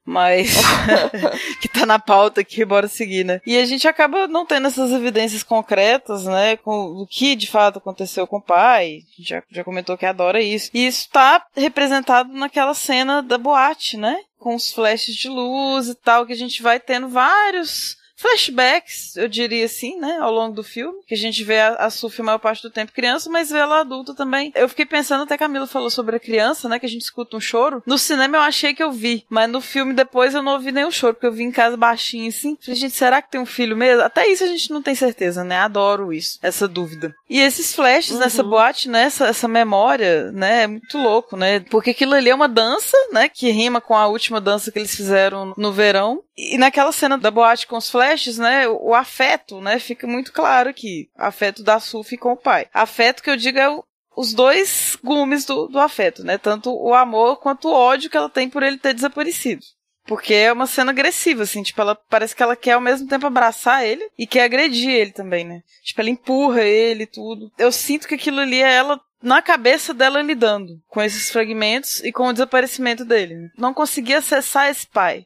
[0.05, 0.55] Mas
[1.61, 3.41] que tá na pauta aqui, bora seguir, né?
[3.45, 7.79] E a gente acaba não tendo essas evidências concretas, né, com o que de fato
[7.79, 8.99] aconteceu com o pai.
[9.19, 10.69] Já, já comentou que adora isso.
[10.73, 14.17] E isso tá representado naquela cena da boate, né?
[14.39, 19.27] Com os flashes de luz e tal, que a gente vai tendo vários flashbacks, eu
[19.27, 22.23] diria assim, né, ao longo do filme, que a gente vê a, a Sufi a
[22.23, 24.51] maior parte do tempo criança, mas vê ela adulta também.
[24.55, 27.41] Eu fiquei pensando, até Camila falou sobre a criança, né, que a gente escuta um
[27.41, 27.81] choro.
[27.85, 30.85] No cinema eu achei que eu vi, mas no filme depois eu não ouvi nem
[30.85, 32.57] o choro, porque eu vi em casa baixinho assim.
[32.61, 34.03] Falei, gente, será que tem um filho mesmo?
[34.03, 35.57] Até isso a gente não tem certeza, né?
[35.57, 37.13] Adoro isso, essa dúvida.
[37.29, 38.19] E esses flashes uhum.
[38.19, 41.61] nessa boate, né, essa, essa memória, né, é muito louco, né?
[41.61, 44.95] Porque aquilo ali é uma dança, né, que rima com a última dança que eles
[44.95, 46.21] fizeram no verão.
[46.37, 50.69] E naquela cena da boate com os flashes, né, o afeto, né, fica muito claro
[50.69, 51.09] aqui.
[51.17, 52.67] Afeto da Sufi com o pai.
[52.73, 53.83] Afeto que eu digo é o,
[54.15, 56.37] os dois gumes do, do afeto, né?
[56.37, 59.63] Tanto o amor quanto o ódio que ela tem por ele ter desaparecido.
[60.05, 63.27] Porque é uma cena agressiva, assim, tipo, ela parece que ela quer ao mesmo tempo
[63.27, 65.61] abraçar ele e quer agredir ele também, né?
[65.83, 67.51] Tipo, ela empurra ele tudo.
[67.57, 72.11] Eu sinto que aquilo ali é ela na cabeça dela lidando com esses fragmentos e
[72.11, 73.51] com o desaparecimento dele.
[73.57, 75.25] Não conseguia acessar esse pai,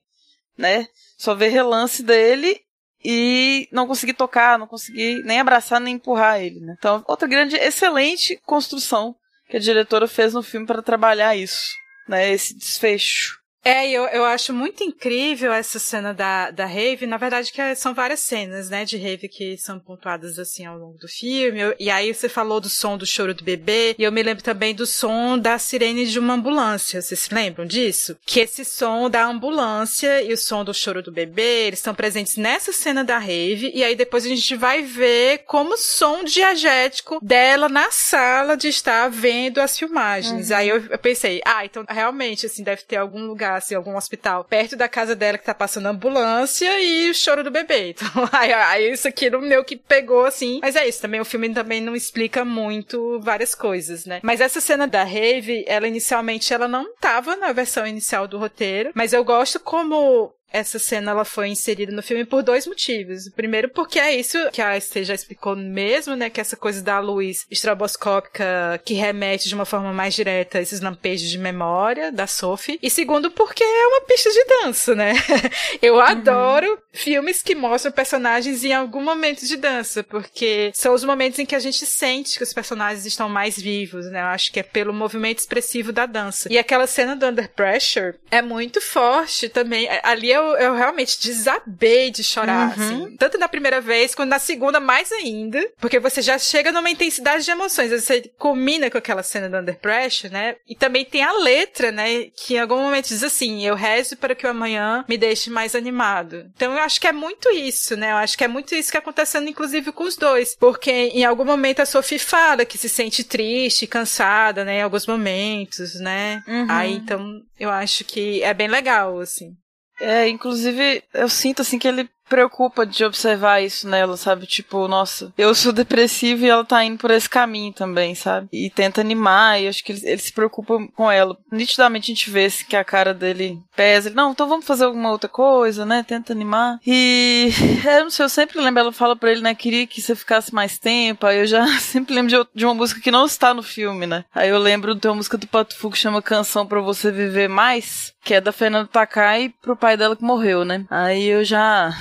[0.57, 0.87] né?
[1.17, 2.59] Só ver relance dele
[3.07, 6.75] e não consegui tocar, não consegui nem abraçar nem empurrar ele, né?
[6.75, 9.15] Então, outra grande, excelente construção
[9.47, 11.69] que a diretora fez no filme para trabalhar isso,
[12.07, 12.31] né?
[12.31, 13.39] Esse desfecho.
[13.65, 17.07] É, eu, eu acho muito incrível essa cena da, da rave.
[17.07, 20.77] Na verdade, que é, são várias cenas, né, de rave que são pontuadas assim ao
[20.77, 21.61] longo do filme.
[21.79, 24.75] e aí você falou do som do choro do bebê, e eu me lembro também
[24.75, 27.01] do som da sirene de uma ambulância.
[27.01, 28.15] Vocês se lembram disso?
[28.23, 32.37] Que esse som da ambulância e o som do choro do bebê, eles estão presentes
[32.37, 37.67] nessa cena da rave, e aí depois a gente vai ver como som diagético dela
[37.67, 40.51] na sala de estar vendo as filmagens.
[40.51, 40.55] Uhum.
[40.55, 44.43] Aí eu, eu pensei, ah, então realmente, assim, deve ter algum lugar assim, algum hospital
[44.43, 47.95] perto da casa dela que tá passando ambulância e o choro do bebê.
[47.95, 50.59] Então, aí, aí isso aqui no meu que pegou, assim.
[50.61, 54.19] Mas é isso, também o filme também não explica muito várias coisas, né?
[54.21, 58.91] Mas essa cena da rave, ela inicialmente, ela não tava na versão inicial do roteiro,
[58.93, 63.29] mas eu gosto como essa cena ela foi inserida no filme por dois motivos.
[63.29, 66.29] Primeiro, porque é isso que a Esther já explicou mesmo, né?
[66.29, 70.79] Que essa coisa da luz estroboscópica que remete de uma forma mais direta a esses
[70.79, 72.79] lampejos de memória da Sophie.
[72.81, 75.13] E segundo, porque é uma pista de dança, né?
[75.81, 76.01] Eu uhum.
[76.01, 81.45] adoro filmes que mostram personagens em algum momento de dança, porque são os momentos em
[81.45, 84.21] que a gente sente que os personagens estão mais vivos, né?
[84.21, 86.47] Eu acho que é pelo movimento expressivo da dança.
[86.51, 89.87] E aquela cena do Under Pressure é muito forte também.
[90.03, 92.83] Ali eu eu, eu realmente desabei de chorar, uhum.
[92.83, 93.17] assim.
[93.17, 95.65] Tanto na primeira vez, quanto na segunda, mais ainda.
[95.79, 97.91] Porque você já chega numa intensidade de emoções.
[97.91, 100.55] Você combina com aquela cena do Under Pressure, né?
[100.67, 102.25] E também tem a letra, né?
[102.35, 105.75] Que em algum momento diz assim: Eu rezo para que o amanhã me deixe mais
[105.75, 106.49] animado.
[106.55, 108.11] Então eu acho que é muito isso, né?
[108.11, 110.55] Eu acho que é muito isso que tá acontecendo, inclusive, com os dois.
[110.55, 114.79] Porque em algum momento a Sophie fala que se sente triste, cansada, né?
[114.79, 116.43] Em alguns momentos, né?
[116.47, 116.67] Uhum.
[116.69, 119.55] Aí então eu acho que é bem legal, assim.
[119.99, 124.45] É, inclusive, eu sinto assim que ele preocupa de observar isso nela, sabe?
[124.45, 128.47] Tipo, nossa, eu sou depressiva e ela tá indo por esse caminho também, sabe?
[128.51, 131.37] E tenta animar, e acho que ele, ele se preocupa com ela.
[131.51, 134.09] Nitidamente a gente vê que a cara dele pesa.
[134.09, 136.03] Ele, não, então vamos fazer alguma outra coisa, né?
[136.07, 136.79] Tenta animar.
[136.85, 137.49] E
[137.85, 139.55] eu não sei, eu sempre lembro, ela fala pra ele, né?
[139.55, 141.25] Queria que você ficasse mais tempo.
[141.25, 144.25] Aí eu já sempre lembro de, de uma música que não está no filme, né?
[144.33, 147.47] Aí eu lembro de uma música do Pato Fu que chama Canção para Você Viver
[147.47, 150.83] Mais, que é da Fernanda Takai pro pai dela que morreu, né?
[150.89, 151.91] Aí eu já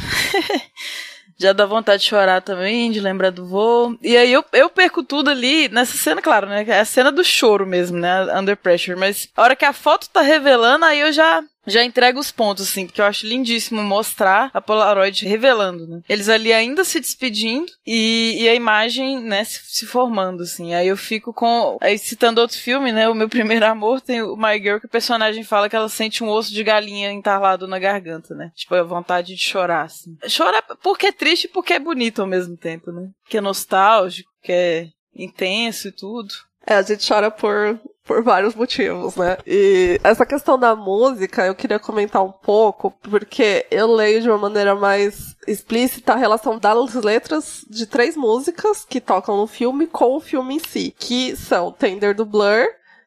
[1.37, 3.99] já dá vontade de chorar também, de lembrar do voo.
[4.01, 6.65] E aí eu, eu perco tudo ali nessa cena, claro, né?
[6.67, 8.25] É a cena do choro mesmo, né?
[8.35, 8.99] Under pressure.
[8.99, 12.69] Mas a hora que a foto tá revelando, aí eu já já entrega os pontos,
[12.69, 16.01] assim, porque eu acho lindíssimo mostrar a Polaroid revelando, né?
[16.09, 20.75] Eles ali ainda se despedindo e, e a imagem, né, se, se, formando, assim.
[20.75, 21.79] Aí eu fico com.
[21.81, 23.09] Aí citando outro filme, né?
[23.09, 26.23] O meu primeiro amor tem o My Girl, que o personagem fala que ela sente
[26.23, 28.51] um osso de galinha entalado na garganta, né?
[28.55, 30.17] Tipo, a vontade de chorar, assim.
[30.29, 33.09] Chorar porque é triste e porque é bonito ao mesmo tempo, né?
[33.29, 36.35] Que é nostálgico, que é intenso e tudo.
[36.67, 39.39] É, a gente chora por por vários motivos, né?
[39.47, 44.39] E essa questão da música eu queria comentar um pouco, porque eu leio de uma
[44.39, 50.17] maneira mais explícita a relação das letras de três músicas que tocam no filme com
[50.17, 52.67] o filme em si, que são Tender do Blur,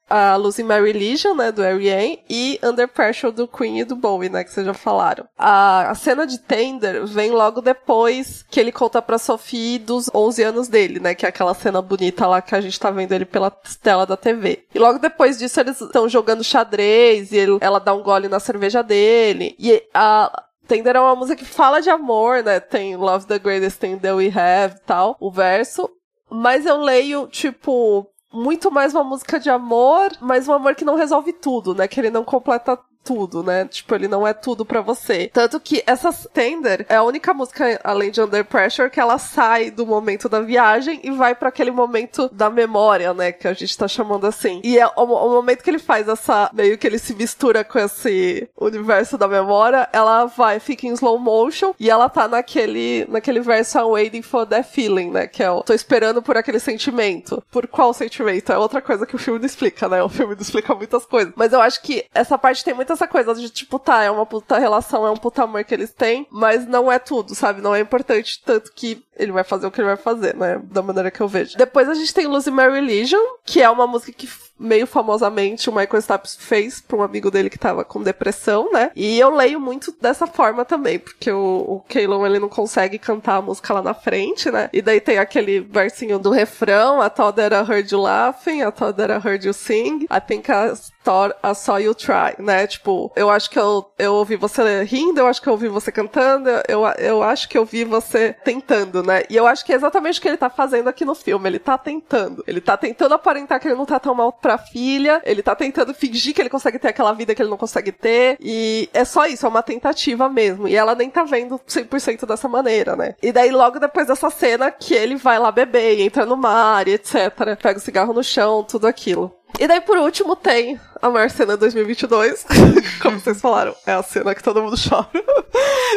[0.09, 4.29] a Losing My Religion, né, do R.E.M., e Under Pressure do Queen e do Bowie,
[4.29, 5.27] né, que vocês já falaram.
[5.37, 10.43] A, a cena de Tender vem logo depois que ele conta pra Sophie dos 11
[10.43, 13.25] anos dele, né, que é aquela cena bonita lá que a gente tá vendo ele
[13.25, 13.51] pela
[13.81, 14.65] tela da TV.
[14.73, 18.39] E logo depois disso eles estão jogando xadrez e ele, ela dá um gole na
[18.39, 19.55] cerveja dele.
[19.59, 22.59] E a, Tender é uma música que fala de amor, né?
[22.59, 25.89] Tem Love the Greatest Thing That We Have tal, o verso.
[26.29, 30.95] Mas eu leio, tipo, muito mais uma música de amor, mas um amor que não
[30.95, 31.87] resolve tudo, né?
[31.87, 32.77] Que ele não completa
[33.07, 33.65] tudo, né?
[33.65, 35.31] Tipo, ele não é tudo para você.
[35.31, 39.71] Tanto que essa Tender é a única música, além de Under Pressure, que ela sai
[39.71, 43.31] do momento da viagem e vai para aquele momento da memória, né?
[43.31, 44.59] Que a gente tá chamando assim.
[44.61, 46.49] E é o, o, momento que ele faz essa.
[46.53, 51.17] meio que ele se mistura com esse universo da memória, ela vai, fica em slow
[51.17, 55.27] motion e ela tá naquele, naquele verso I'm waiting for that feeling, né?
[55.27, 57.41] Que é o tô esperando por aquele sentimento.
[57.49, 58.51] Por qual sentimento?
[58.51, 60.03] É outra coisa que o filme não explica, né?
[60.03, 61.33] O filme não explica muitas coisas.
[61.37, 64.25] Mas eu acho que essa parte tem muitas essa coisa de, tipo, tá, é uma
[64.25, 67.61] puta relação, é um puta amor que eles têm, mas não é tudo, sabe?
[67.61, 70.61] Não é importante tanto que ele vai fazer o que ele vai fazer, né?
[70.63, 71.57] Da maneira que eu vejo.
[71.57, 74.27] Depois a gente tem Losing My Religion, que é uma música que
[74.59, 78.91] meio famosamente o Michael Stipe fez pra um amigo dele que tava com depressão, né?
[78.95, 83.41] E eu leio muito dessa forma também, porque o, o ele não consegue cantar a
[83.41, 84.69] música lá na frente, né?
[84.73, 88.71] E daí tem aquele versinho do refrão, I thought that I heard you laughing, I
[88.71, 90.73] thought that I heard you sing, I think I,
[91.07, 92.67] thought I saw you try, né?
[92.67, 95.89] Tipo, eu acho que eu, eu ouvi você rindo, eu acho que eu ouvi você
[95.89, 99.23] cantando, eu, eu acho que eu vi você tentando, né?
[99.29, 101.49] E eu acho que é exatamente o que ele tá fazendo aqui no filme.
[101.49, 102.43] Ele tá tentando.
[102.45, 105.21] Ele tá tentando aparentar que ele não tá tão mal pra filha.
[105.25, 108.37] Ele tá tentando fingir que ele consegue ter aquela vida que ele não consegue ter.
[108.39, 110.67] E é só isso, é uma tentativa mesmo.
[110.67, 113.15] E ela nem tá vendo 100% dessa maneira, né?
[113.23, 117.31] E daí, logo depois dessa cena, que ele vai lá beber, entra no mar etc.
[117.61, 119.33] Pega o cigarro no chão, tudo aquilo.
[119.59, 122.45] E daí, por último, tem a maior cena de 2022.
[123.01, 125.07] Como vocês falaram, é a cena que todo mundo chora.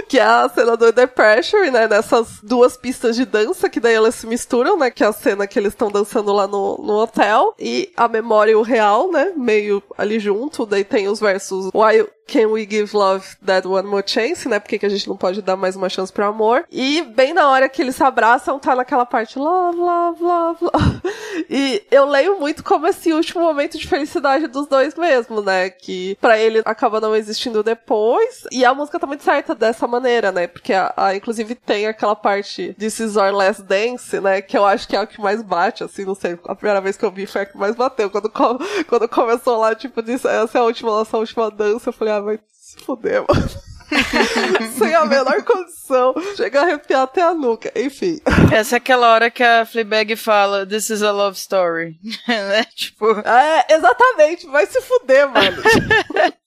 [0.08, 1.86] que é a cena do The Pressure, né?
[1.86, 4.90] Nessas duas pistas de dança, que daí elas se misturam, né?
[4.90, 7.54] Que é a cena que eles estão dançando lá no, no hotel.
[7.58, 9.32] E a memória e o real, né?
[9.36, 10.66] Meio ali junto.
[10.66, 14.60] Daí tem os versos Why Can We Give Love That One More Chance, né?
[14.60, 16.64] Porque que a gente não pode dar mais uma chance pro amor.
[16.70, 21.10] E bem na hora que eles se abraçam, tá naquela parte love, love, love, love.
[21.48, 25.70] E eu leio muito como esse último momento de felicidade dos dois mesmo, né?
[25.70, 28.44] Que para ele acaba não existindo depois.
[28.50, 30.46] E a música tá muito certa dessa maneira, né?
[30.46, 34.40] Porque a, a, inclusive tem aquela parte de This Last Dance, né?
[34.42, 36.38] Que eu acho que é o que mais bate, assim, não sei.
[36.44, 38.10] A primeira vez que eu vi foi a que mais bateu.
[38.10, 38.30] Quando,
[38.88, 42.20] quando começou lá, tipo, disse, essa é a última, nossa última dança, eu falei, ah,
[42.20, 43.69] vai se fuder, mano.
[44.78, 46.14] Sem a menor condição.
[46.36, 47.72] Chega a arrepiar até a nuca.
[47.76, 48.20] Enfim.
[48.52, 51.98] Essa é aquela hora que a Fleabag fala This is a love story.
[52.26, 52.64] né?
[52.74, 53.10] Tipo.
[53.20, 54.46] É, exatamente.
[54.46, 55.62] Vai se fuder, mano.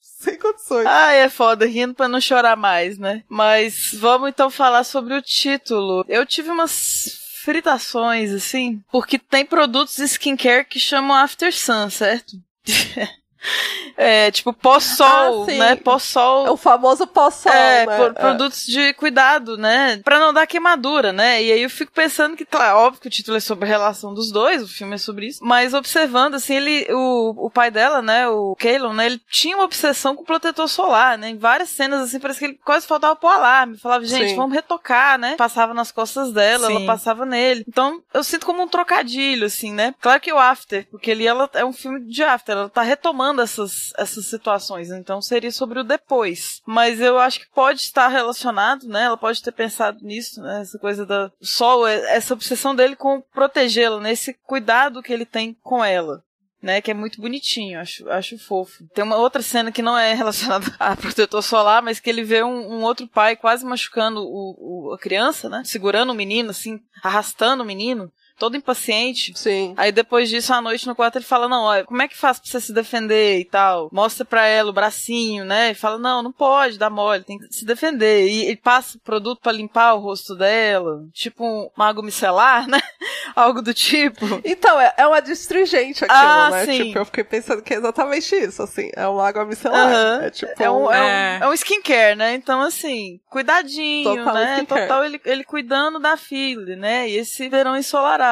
[0.00, 0.86] Sem condições.
[0.86, 3.22] Ah, é foda, rindo pra não chorar mais, né?
[3.28, 6.04] Mas vamos então falar sobre o título.
[6.08, 12.38] Eu tive umas fritações, assim, porque tem produtos de skincare que chamam After Sun, certo?
[13.96, 15.76] É, tipo, pós-sol, ah, né?
[15.76, 16.46] Pós-sol.
[16.46, 17.96] É o famoso pós-sol, é, né?
[17.96, 18.12] Por, é.
[18.12, 20.00] produtos de cuidado, né?
[20.04, 21.42] Pra não dar queimadura, né?
[21.42, 24.12] E aí eu fico pensando que, claro, óbvio que o título é sobre a relação
[24.12, 28.02] dos dois, o filme é sobre isso, mas observando, assim, ele, o, o pai dela,
[28.02, 31.30] né, o Kalon, né, ele tinha uma obsessão com protetor solar, né?
[31.30, 33.78] Em várias cenas, assim, parece que ele quase faltava pro alarme.
[33.78, 34.36] Falava, gente, Sim.
[34.36, 35.36] vamos retocar, né?
[35.36, 36.76] Passava nas costas dela, Sim.
[36.76, 37.64] ela passava nele.
[37.68, 39.94] Então, eu sinto como um trocadilho, assim, né?
[40.00, 43.33] Claro que o After, porque ali ela é um filme de After, ela tá retomando
[43.42, 44.90] essas essas, situações.
[44.90, 46.60] Então seria sobre o depois.
[46.66, 49.04] Mas eu acho que pode estar relacionado, né?
[49.04, 50.60] Ela pode ter pensado nisso, né?
[50.60, 54.12] Essa coisa da sol, é, essa obsessão dele com protegê-la, né?
[54.12, 56.22] Esse cuidado que ele tem com ela.
[56.62, 58.86] Né, que é muito bonitinho, acho, acho fofo.
[58.94, 62.42] Tem uma outra cena que não é relacionada a protetor solar, mas que ele vê
[62.42, 65.60] um, um outro pai quase machucando o, o, a criança, né?
[65.62, 69.32] Segurando o menino, assim, arrastando o menino todo impaciente.
[69.36, 69.74] Sim.
[69.76, 72.38] Aí depois disso, à noite no quarto, ele fala: Não, olha, como é que faz
[72.38, 73.88] pra você se defender e tal?
[73.92, 75.70] Mostra pra ela o bracinho, né?
[75.70, 78.28] E fala: Não, não pode dar mole, tem que se defender.
[78.28, 82.80] E ele passa o produto para limpar o rosto dela, tipo um mago micelar, né?
[83.34, 84.24] Algo do tipo.
[84.44, 86.66] Então, é, é uma distringente aquilo, ah, né?
[86.66, 86.84] Sim.
[86.84, 88.90] Tipo, eu fiquei pensando que é exatamente isso, assim.
[88.94, 89.88] É um mago micelar.
[89.88, 90.22] Uhum.
[90.24, 90.62] É tipo.
[90.62, 91.00] É um, é.
[91.00, 91.38] um, é.
[91.42, 92.34] é um skincare, né?
[92.34, 94.56] Então, assim, cuidadinho, Total né?
[94.56, 94.82] Skincare.
[94.82, 97.08] Total ele, ele cuidando da filha, né?
[97.08, 98.23] E esse verão ensolarado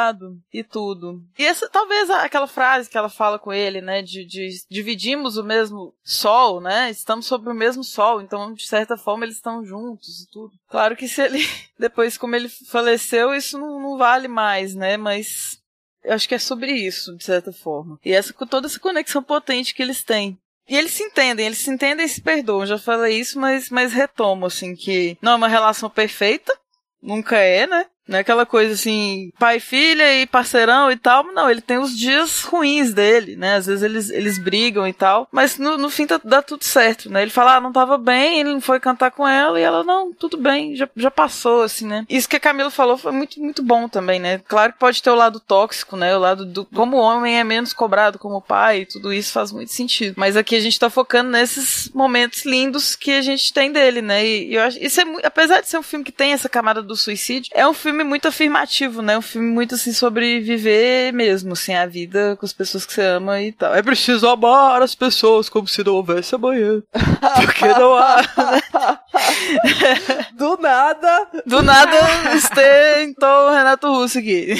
[0.52, 1.22] e tudo.
[1.38, 5.44] E essa, talvez aquela frase que ela fala com ele, né, de, de dividimos o
[5.44, 10.22] mesmo sol, né, estamos sobre o mesmo sol, então de certa forma eles estão juntos
[10.22, 10.52] e tudo.
[10.68, 11.40] Claro que se ele,
[11.78, 15.60] depois como ele faleceu, isso não, não vale mais, né, mas
[16.04, 17.98] eu acho que é sobre isso, de certa forma.
[18.04, 20.38] E essa com toda essa conexão potente que eles têm.
[20.68, 22.66] E eles se entendem, eles se entendem e se perdoam.
[22.66, 26.56] Já falei isso, mas, mas retomo, assim, que não é uma relação perfeita,
[27.00, 27.86] nunca é, né?
[28.06, 31.24] Não é aquela coisa assim, pai, filha e parceirão e tal.
[31.32, 33.56] Não, ele tem os dias ruins dele, né?
[33.56, 35.28] Às vezes eles, eles brigam e tal.
[35.30, 37.22] Mas no, no fim tá, dá tudo certo, né?
[37.22, 39.58] Ele fala, ah, não tava bem, ele não foi cantar com ela.
[39.58, 42.04] E ela, não, tudo bem, já, já passou, assim, né?
[42.08, 44.38] Isso que a Camila falou foi muito, muito bom também, né?
[44.48, 46.16] Claro que pode ter o lado tóxico, né?
[46.16, 46.64] O lado do.
[46.64, 50.14] Como o homem é menos cobrado como pai, e tudo isso faz muito sentido.
[50.16, 54.26] Mas aqui a gente tá focando nesses momentos lindos que a gente tem dele, né?
[54.26, 54.78] E, e eu acho.
[54.82, 57.74] Isso é apesar de ser um filme que tem essa camada do suicídio, é um
[57.74, 59.18] filme filme muito afirmativo, né?
[59.18, 63.02] Um filme muito assim sobre viver mesmo, assim, a vida com as pessoas que você
[63.02, 63.74] ama e tal.
[63.74, 66.82] É preciso amar as pessoas como se não houvesse amanhã.
[67.44, 68.22] Porque não há.
[70.32, 71.28] Do nada.
[71.44, 71.98] Do nada,
[73.02, 74.54] então Renato Russo aqui.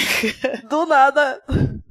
[0.69, 1.41] Do nada.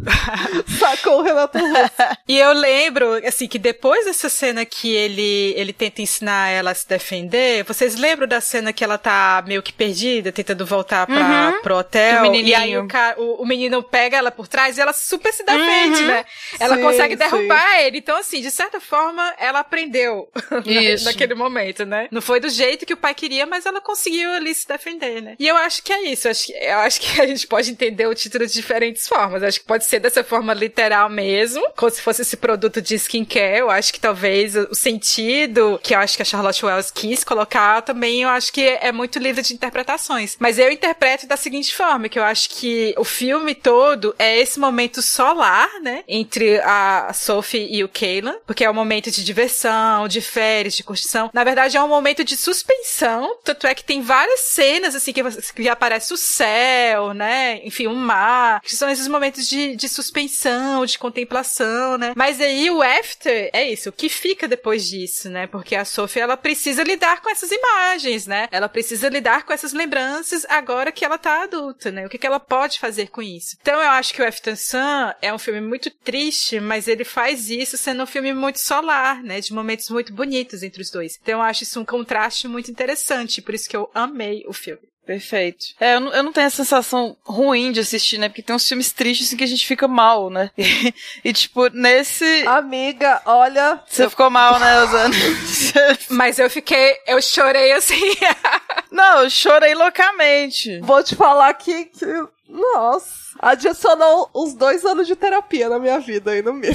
[0.79, 2.19] Sacou o Renato Russo.
[2.29, 6.75] e eu lembro, assim, que depois dessa cena que ele, ele tenta ensinar ela a
[6.75, 11.53] se defender, vocês lembram da cena que ela tá meio que perdida, tentando voltar pra,
[11.55, 11.63] uhum.
[11.63, 12.35] pro hotel?
[12.35, 15.45] E aí o, cara, o, o, menino pega ela por trás e ela super se
[15.45, 16.09] defende, uhum.
[16.09, 16.25] né?
[16.59, 17.85] Ela sim, consegue derrubar sim.
[17.85, 17.99] ele.
[17.99, 20.29] Então, assim, de certa forma, ela aprendeu
[21.05, 22.09] naquele momento, né?
[22.11, 25.37] Não foi do jeito que o pai queria, mas ela conseguiu ali se defender, né?
[25.39, 26.27] E eu acho que é isso.
[26.27, 29.43] Eu acho que, eu acho que a gente pode entender o título de diferentes formas.
[29.43, 32.81] Eu acho que pode ser ser dessa forma literal mesmo, como se fosse esse produto
[32.81, 33.59] de skincare.
[33.59, 37.83] Eu acho que talvez o sentido que eu acho que a Charlotte Wells quis colocar
[37.83, 40.37] também, eu acho que é muito livre de interpretações.
[40.39, 44.59] Mas eu interpreto da seguinte forma, que eu acho que o filme todo é esse
[44.59, 50.09] momento solar, né, entre a Sophie e o Kaylan, porque é um momento de diversão,
[50.09, 51.31] de férias, de curtição.
[51.35, 55.23] Na verdade, é um momento de suspensão, tanto é que tem várias cenas, assim, que,
[55.23, 60.87] que aparece o céu, né, enfim, o mar, que são esses momentos de, de suspensão,
[60.87, 62.13] de contemplação, né.
[62.17, 66.21] Mas aí o after é isso, o que fica depois disso, né, porque a Sophie,
[66.21, 71.05] ela precisa lidar com essas imagens, né, ela precisa lidar com essas lembranças agora que
[71.05, 73.57] ela tá adulta, né, o que, que ela pode fazer com isso.
[73.61, 77.51] Então eu acho que o After Sun é um filme muito triste, mas ele faz
[77.51, 81.19] isso sendo um filme muito solar, né, de momentos muito bonitos entre os dois.
[81.21, 84.92] Então eu acho isso um contraste muito interessante, por isso que eu amei o filme.
[85.13, 85.67] Perfeito.
[85.79, 88.31] É, eu não, eu não tenho a sensação ruim de assistir, né?
[88.31, 90.51] Porque tem uns filmes tristes assim, que a gente fica mal, né?
[90.63, 92.47] E, e tipo, nesse.
[92.47, 93.83] Amiga, olha.
[93.87, 94.11] Você eu...
[94.11, 95.15] ficou mal, né, Osana?
[96.09, 96.97] Mas eu fiquei.
[97.07, 98.01] Eu chorei assim.
[98.91, 100.81] não, eu chorei loucamente.
[100.81, 101.87] Vou te falar que.
[101.87, 102.07] que...
[102.49, 106.75] Nossa adicionou uns dois anos de terapia na minha vida aí no meio.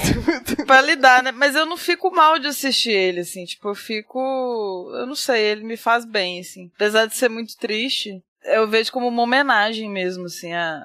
[0.65, 1.31] pra lidar, né?
[1.31, 3.45] Mas eu não fico mal de assistir ele, assim.
[3.45, 4.91] Tipo, eu fico.
[4.93, 6.69] Eu não sei, ele me faz bem, assim.
[6.75, 10.79] Apesar de ser muito triste, eu vejo como uma homenagem mesmo, assim, a.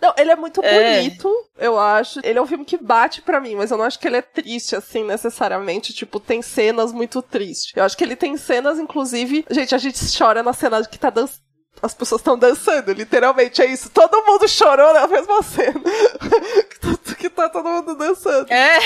[0.00, 0.96] Não, ele é muito é.
[0.96, 2.20] bonito, eu acho.
[2.24, 4.22] Ele é um filme que bate para mim, mas eu não acho que ele é
[4.22, 5.92] triste, assim, necessariamente.
[5.92, 7.72] Tipo, tem cenas muito tristes.
[7.76, 9.44] Eu acho que ele tem cenas, inclusive.
[9.48, 11.42] Gente, a gente chora na cena que tá dançando
[11.80, 13.90] as pessoas estão dançando, literalmente é isso.
[13.90, 15.80] Todo mundo chorou na mesma cena.
[17.18, 18.52] que tá todo mundo dançando.
[18.52, 18.78] É.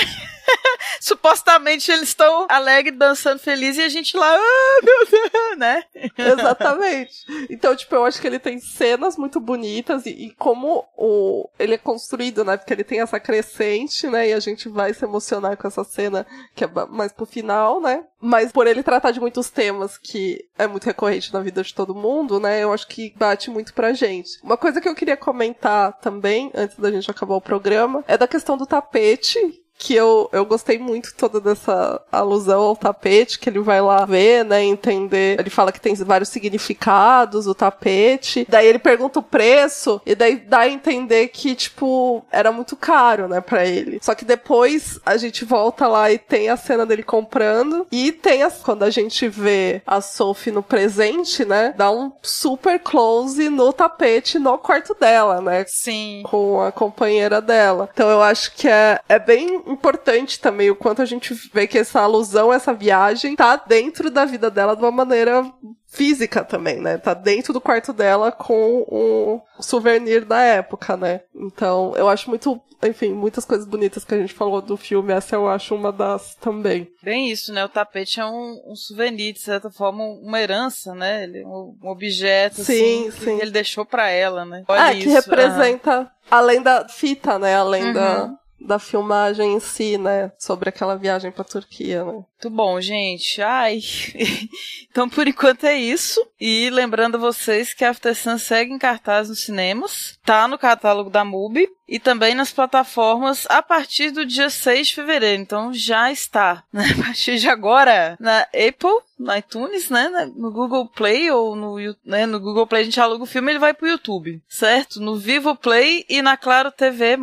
[0.99, 5.83] Supostamente eles estão alegres, dançando feliz e a gente lá, ah, meu Deus, né?
[6.17, 7.25] Exatamente.
[7.49, 11.75] Então, tipo, eu acho que ele tem cenas muito bonitas e, e, como o, ele
[11.75, 12.57] é construído, né?
[12.57, 14.29] Porque ele tem essa crescente, né?
[14.29, 16.25] E a gente vai se emocionar com essa cena
[16.55, 18.03] que é mais pro final, né?
[18.19, 21.93] Mas por ele tratar de muitos temas que é muito recorrente na vida de todo
[21.95, 22.63] mundo, né?
[22.63, 24.39] Eu acho que bate muito pra gente.
[24.43, 28.27] Uma coisa que eu queria comentar também, antes da gente acabar o programa, é da
[28.27, 29.39] questão do tapete,
[29.77, 34.43] que eu, eu gostei muito toda dessa alusão ao tapete, que ele vai lá ver,
[34.43, 35.39] né, entender.
[35.39, 38.45] Ele fala que tem vários significados o tapete.
[38.49, 43.27] Daí ele pergunta o preço, e daí dá a entender que, tipo, era muito caro,
[43.27, 43.99] né, pra ele.
[44.01, 48.43] Só que depois a gente volta lá e tem a cena dele comprando, e tem
[48.43, 53.71] a, quando a gente vê a Sophie no presente, né, dá um super close no
[53.71, 55.65] tapete no quarto dela, né?
[55.67, 56.23] Sim.
[56.25, 57.89] Com a companheira dela.
[57.93, 61.77] Então eu acho que é, é bem importante também o quanto a gente vê que
[61.77, 65.45] essa alusão, essa viagem, tá dentro da vida dela de uma maneira
[65.87, 66.97] física também, né?
[66.97, 71.21] Tá dentro do quarto dela com o souvenir da época, né?
[71.33, 75.35] Então, eu acho muito, enfim, muitas coisas bonitas que a gente falou do filme, essa
[75.35, 76.87] eu acho uma das também.
[77.01, 77.63] Bem isso, né?
[77.63, 81.23] O tapete é um, um souvenir, de certa forma, uma herança, né?
[81.23, 83.37] Ele, um, um objeto, sim, assim, sim.
[83.37, 84.63] que ele deixou para ela, né?
[84.67, 85.03] Olha é, isso.
[85.03, 87.55] que representa, além da fita, né?
[87.55, 87.93] Além uhum.
[87.93, 90.31] da da filmagem em si, né?
[90.37, 92.23] Sobre aquela viagem pra Turquia, né?
[92.37, 93.41] Muito bom, gente.
[93.41, 93.79] Ai.
[94.91, 96.23] então, por enquanto é isso.
[96.39, 100.19] E lembrando vocês que After Sun segue em cartaz nos cinemas.
[100.23, 104.95] Tá no catálogo da MUBI e também nas plataformas a partir do dia 6 de
[104.95, 105.41] fevereiro.
[105.41, 106.85] Então já está, né?
[106.91, 110.31] A partir de agora, na Apple, no iTunes, né?
[110.35, 112.25] No Google Play ou no, né?
[112.25, 114.99] no Google Play a gente aluga o filme ele vai pro YouTube, certo?
[114.99, 117.17] No Vivo Play e na Claro TV+.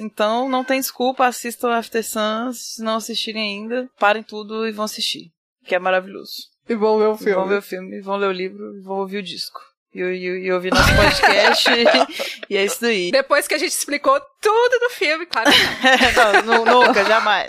[0.00, 4.84] Então não tem desculpa, assistam After Sun, se não assistirem ainda, parem tudo e vão
[4.84, 5.30] assistir,
[5.64, 6.50] que é maravilhoso.
[6.68, 7.32] E vão ver o filme.
[7.32, 9.60] E vão ver o filme, vão ler o livro e vão ouvir o disco
[9.94, 11.70] e, e, e ouvir nosso podcast.
[12.48, 13.10] e é isso aí.
[13.10, 15.48] Depois que a gente explicou tudo do filme, claro.
[16.44, 17.48] não, nunca, jamais.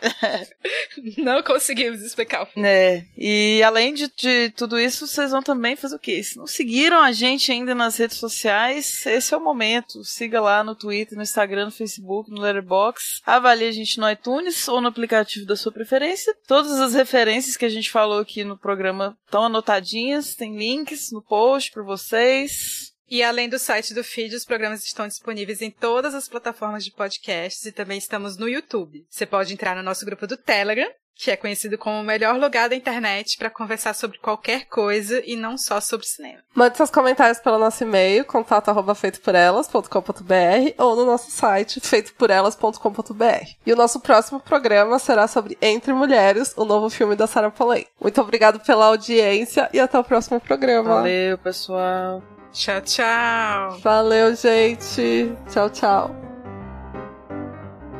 [1.17, 2.47] não conseguimos explicar.
[2.55, 6.21] É, e além de, de, tudo isso, vocês vão também fazer o quê?
[6.23, 10.03] Se não seguiram a gente ainda nas redes sociais, esse é o momento.
[10.03, 13.21] Siga lá no Twitter, no Instagram, no Facebook, no Letterboxd.
[13.25, 16.35] Avalie a gente no iTunes ou no aplicativo da sua preferência.
[16.47, 21.23] Todas as referências que a gente falou aqui no programa estão anotadinhas, tem links no
[21.23, 22.92] post para vocês.
[23.14, 26.89] E além do site do feed, os programas estão disponíveis em todas as plataformas de
[26.89, 29.05] podcasts e também estamos no YouTube.
[29.07, 32.70] Você pode entrar no nosso grupo do Telegram, que é conhecido como o melhor lugar
[32.70, 36.39] da internet para conversar sobre qualquer coisa e não só sobre cinema.
[36.55, 43.47] Mande seus comentários pelo nosso e-mail, contato@feitoporelas.com.br ou no nosso site feitoporelas.com.br.
[43.64, 47.86] E o nosso próximo programa será sobre Entre Mulheres, o novo filme da Sarah Polley.
[48.01, 50.95] Muito obrigado pela audiência e até o próximo programa.
[50.95, 52.24] Valeu, pessoal.
[52.53, 53.79] Tchau, tchau.
[53.79, 55.31] Valeu, gente.
[55.51, 56.15] Tchau, tchau.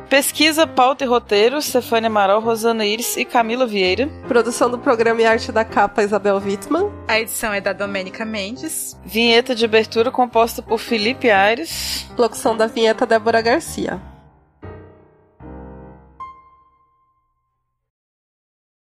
[0.08, 4.08] Pesquisa, pauta e roteiro, Stefania Amaral, Rosana Iris e Camila Vieira.
[4.28, 6.88] Produção do programa e arte da capa, Isabel Wittmann.
[7.08, 8.96] A edição é da Domênica Mendes.
[9.04, 12.06] Vinheta de abertura composta por Felipe Aires.
[12.16, 14.00] Locução da vinheta, Débora Garcia.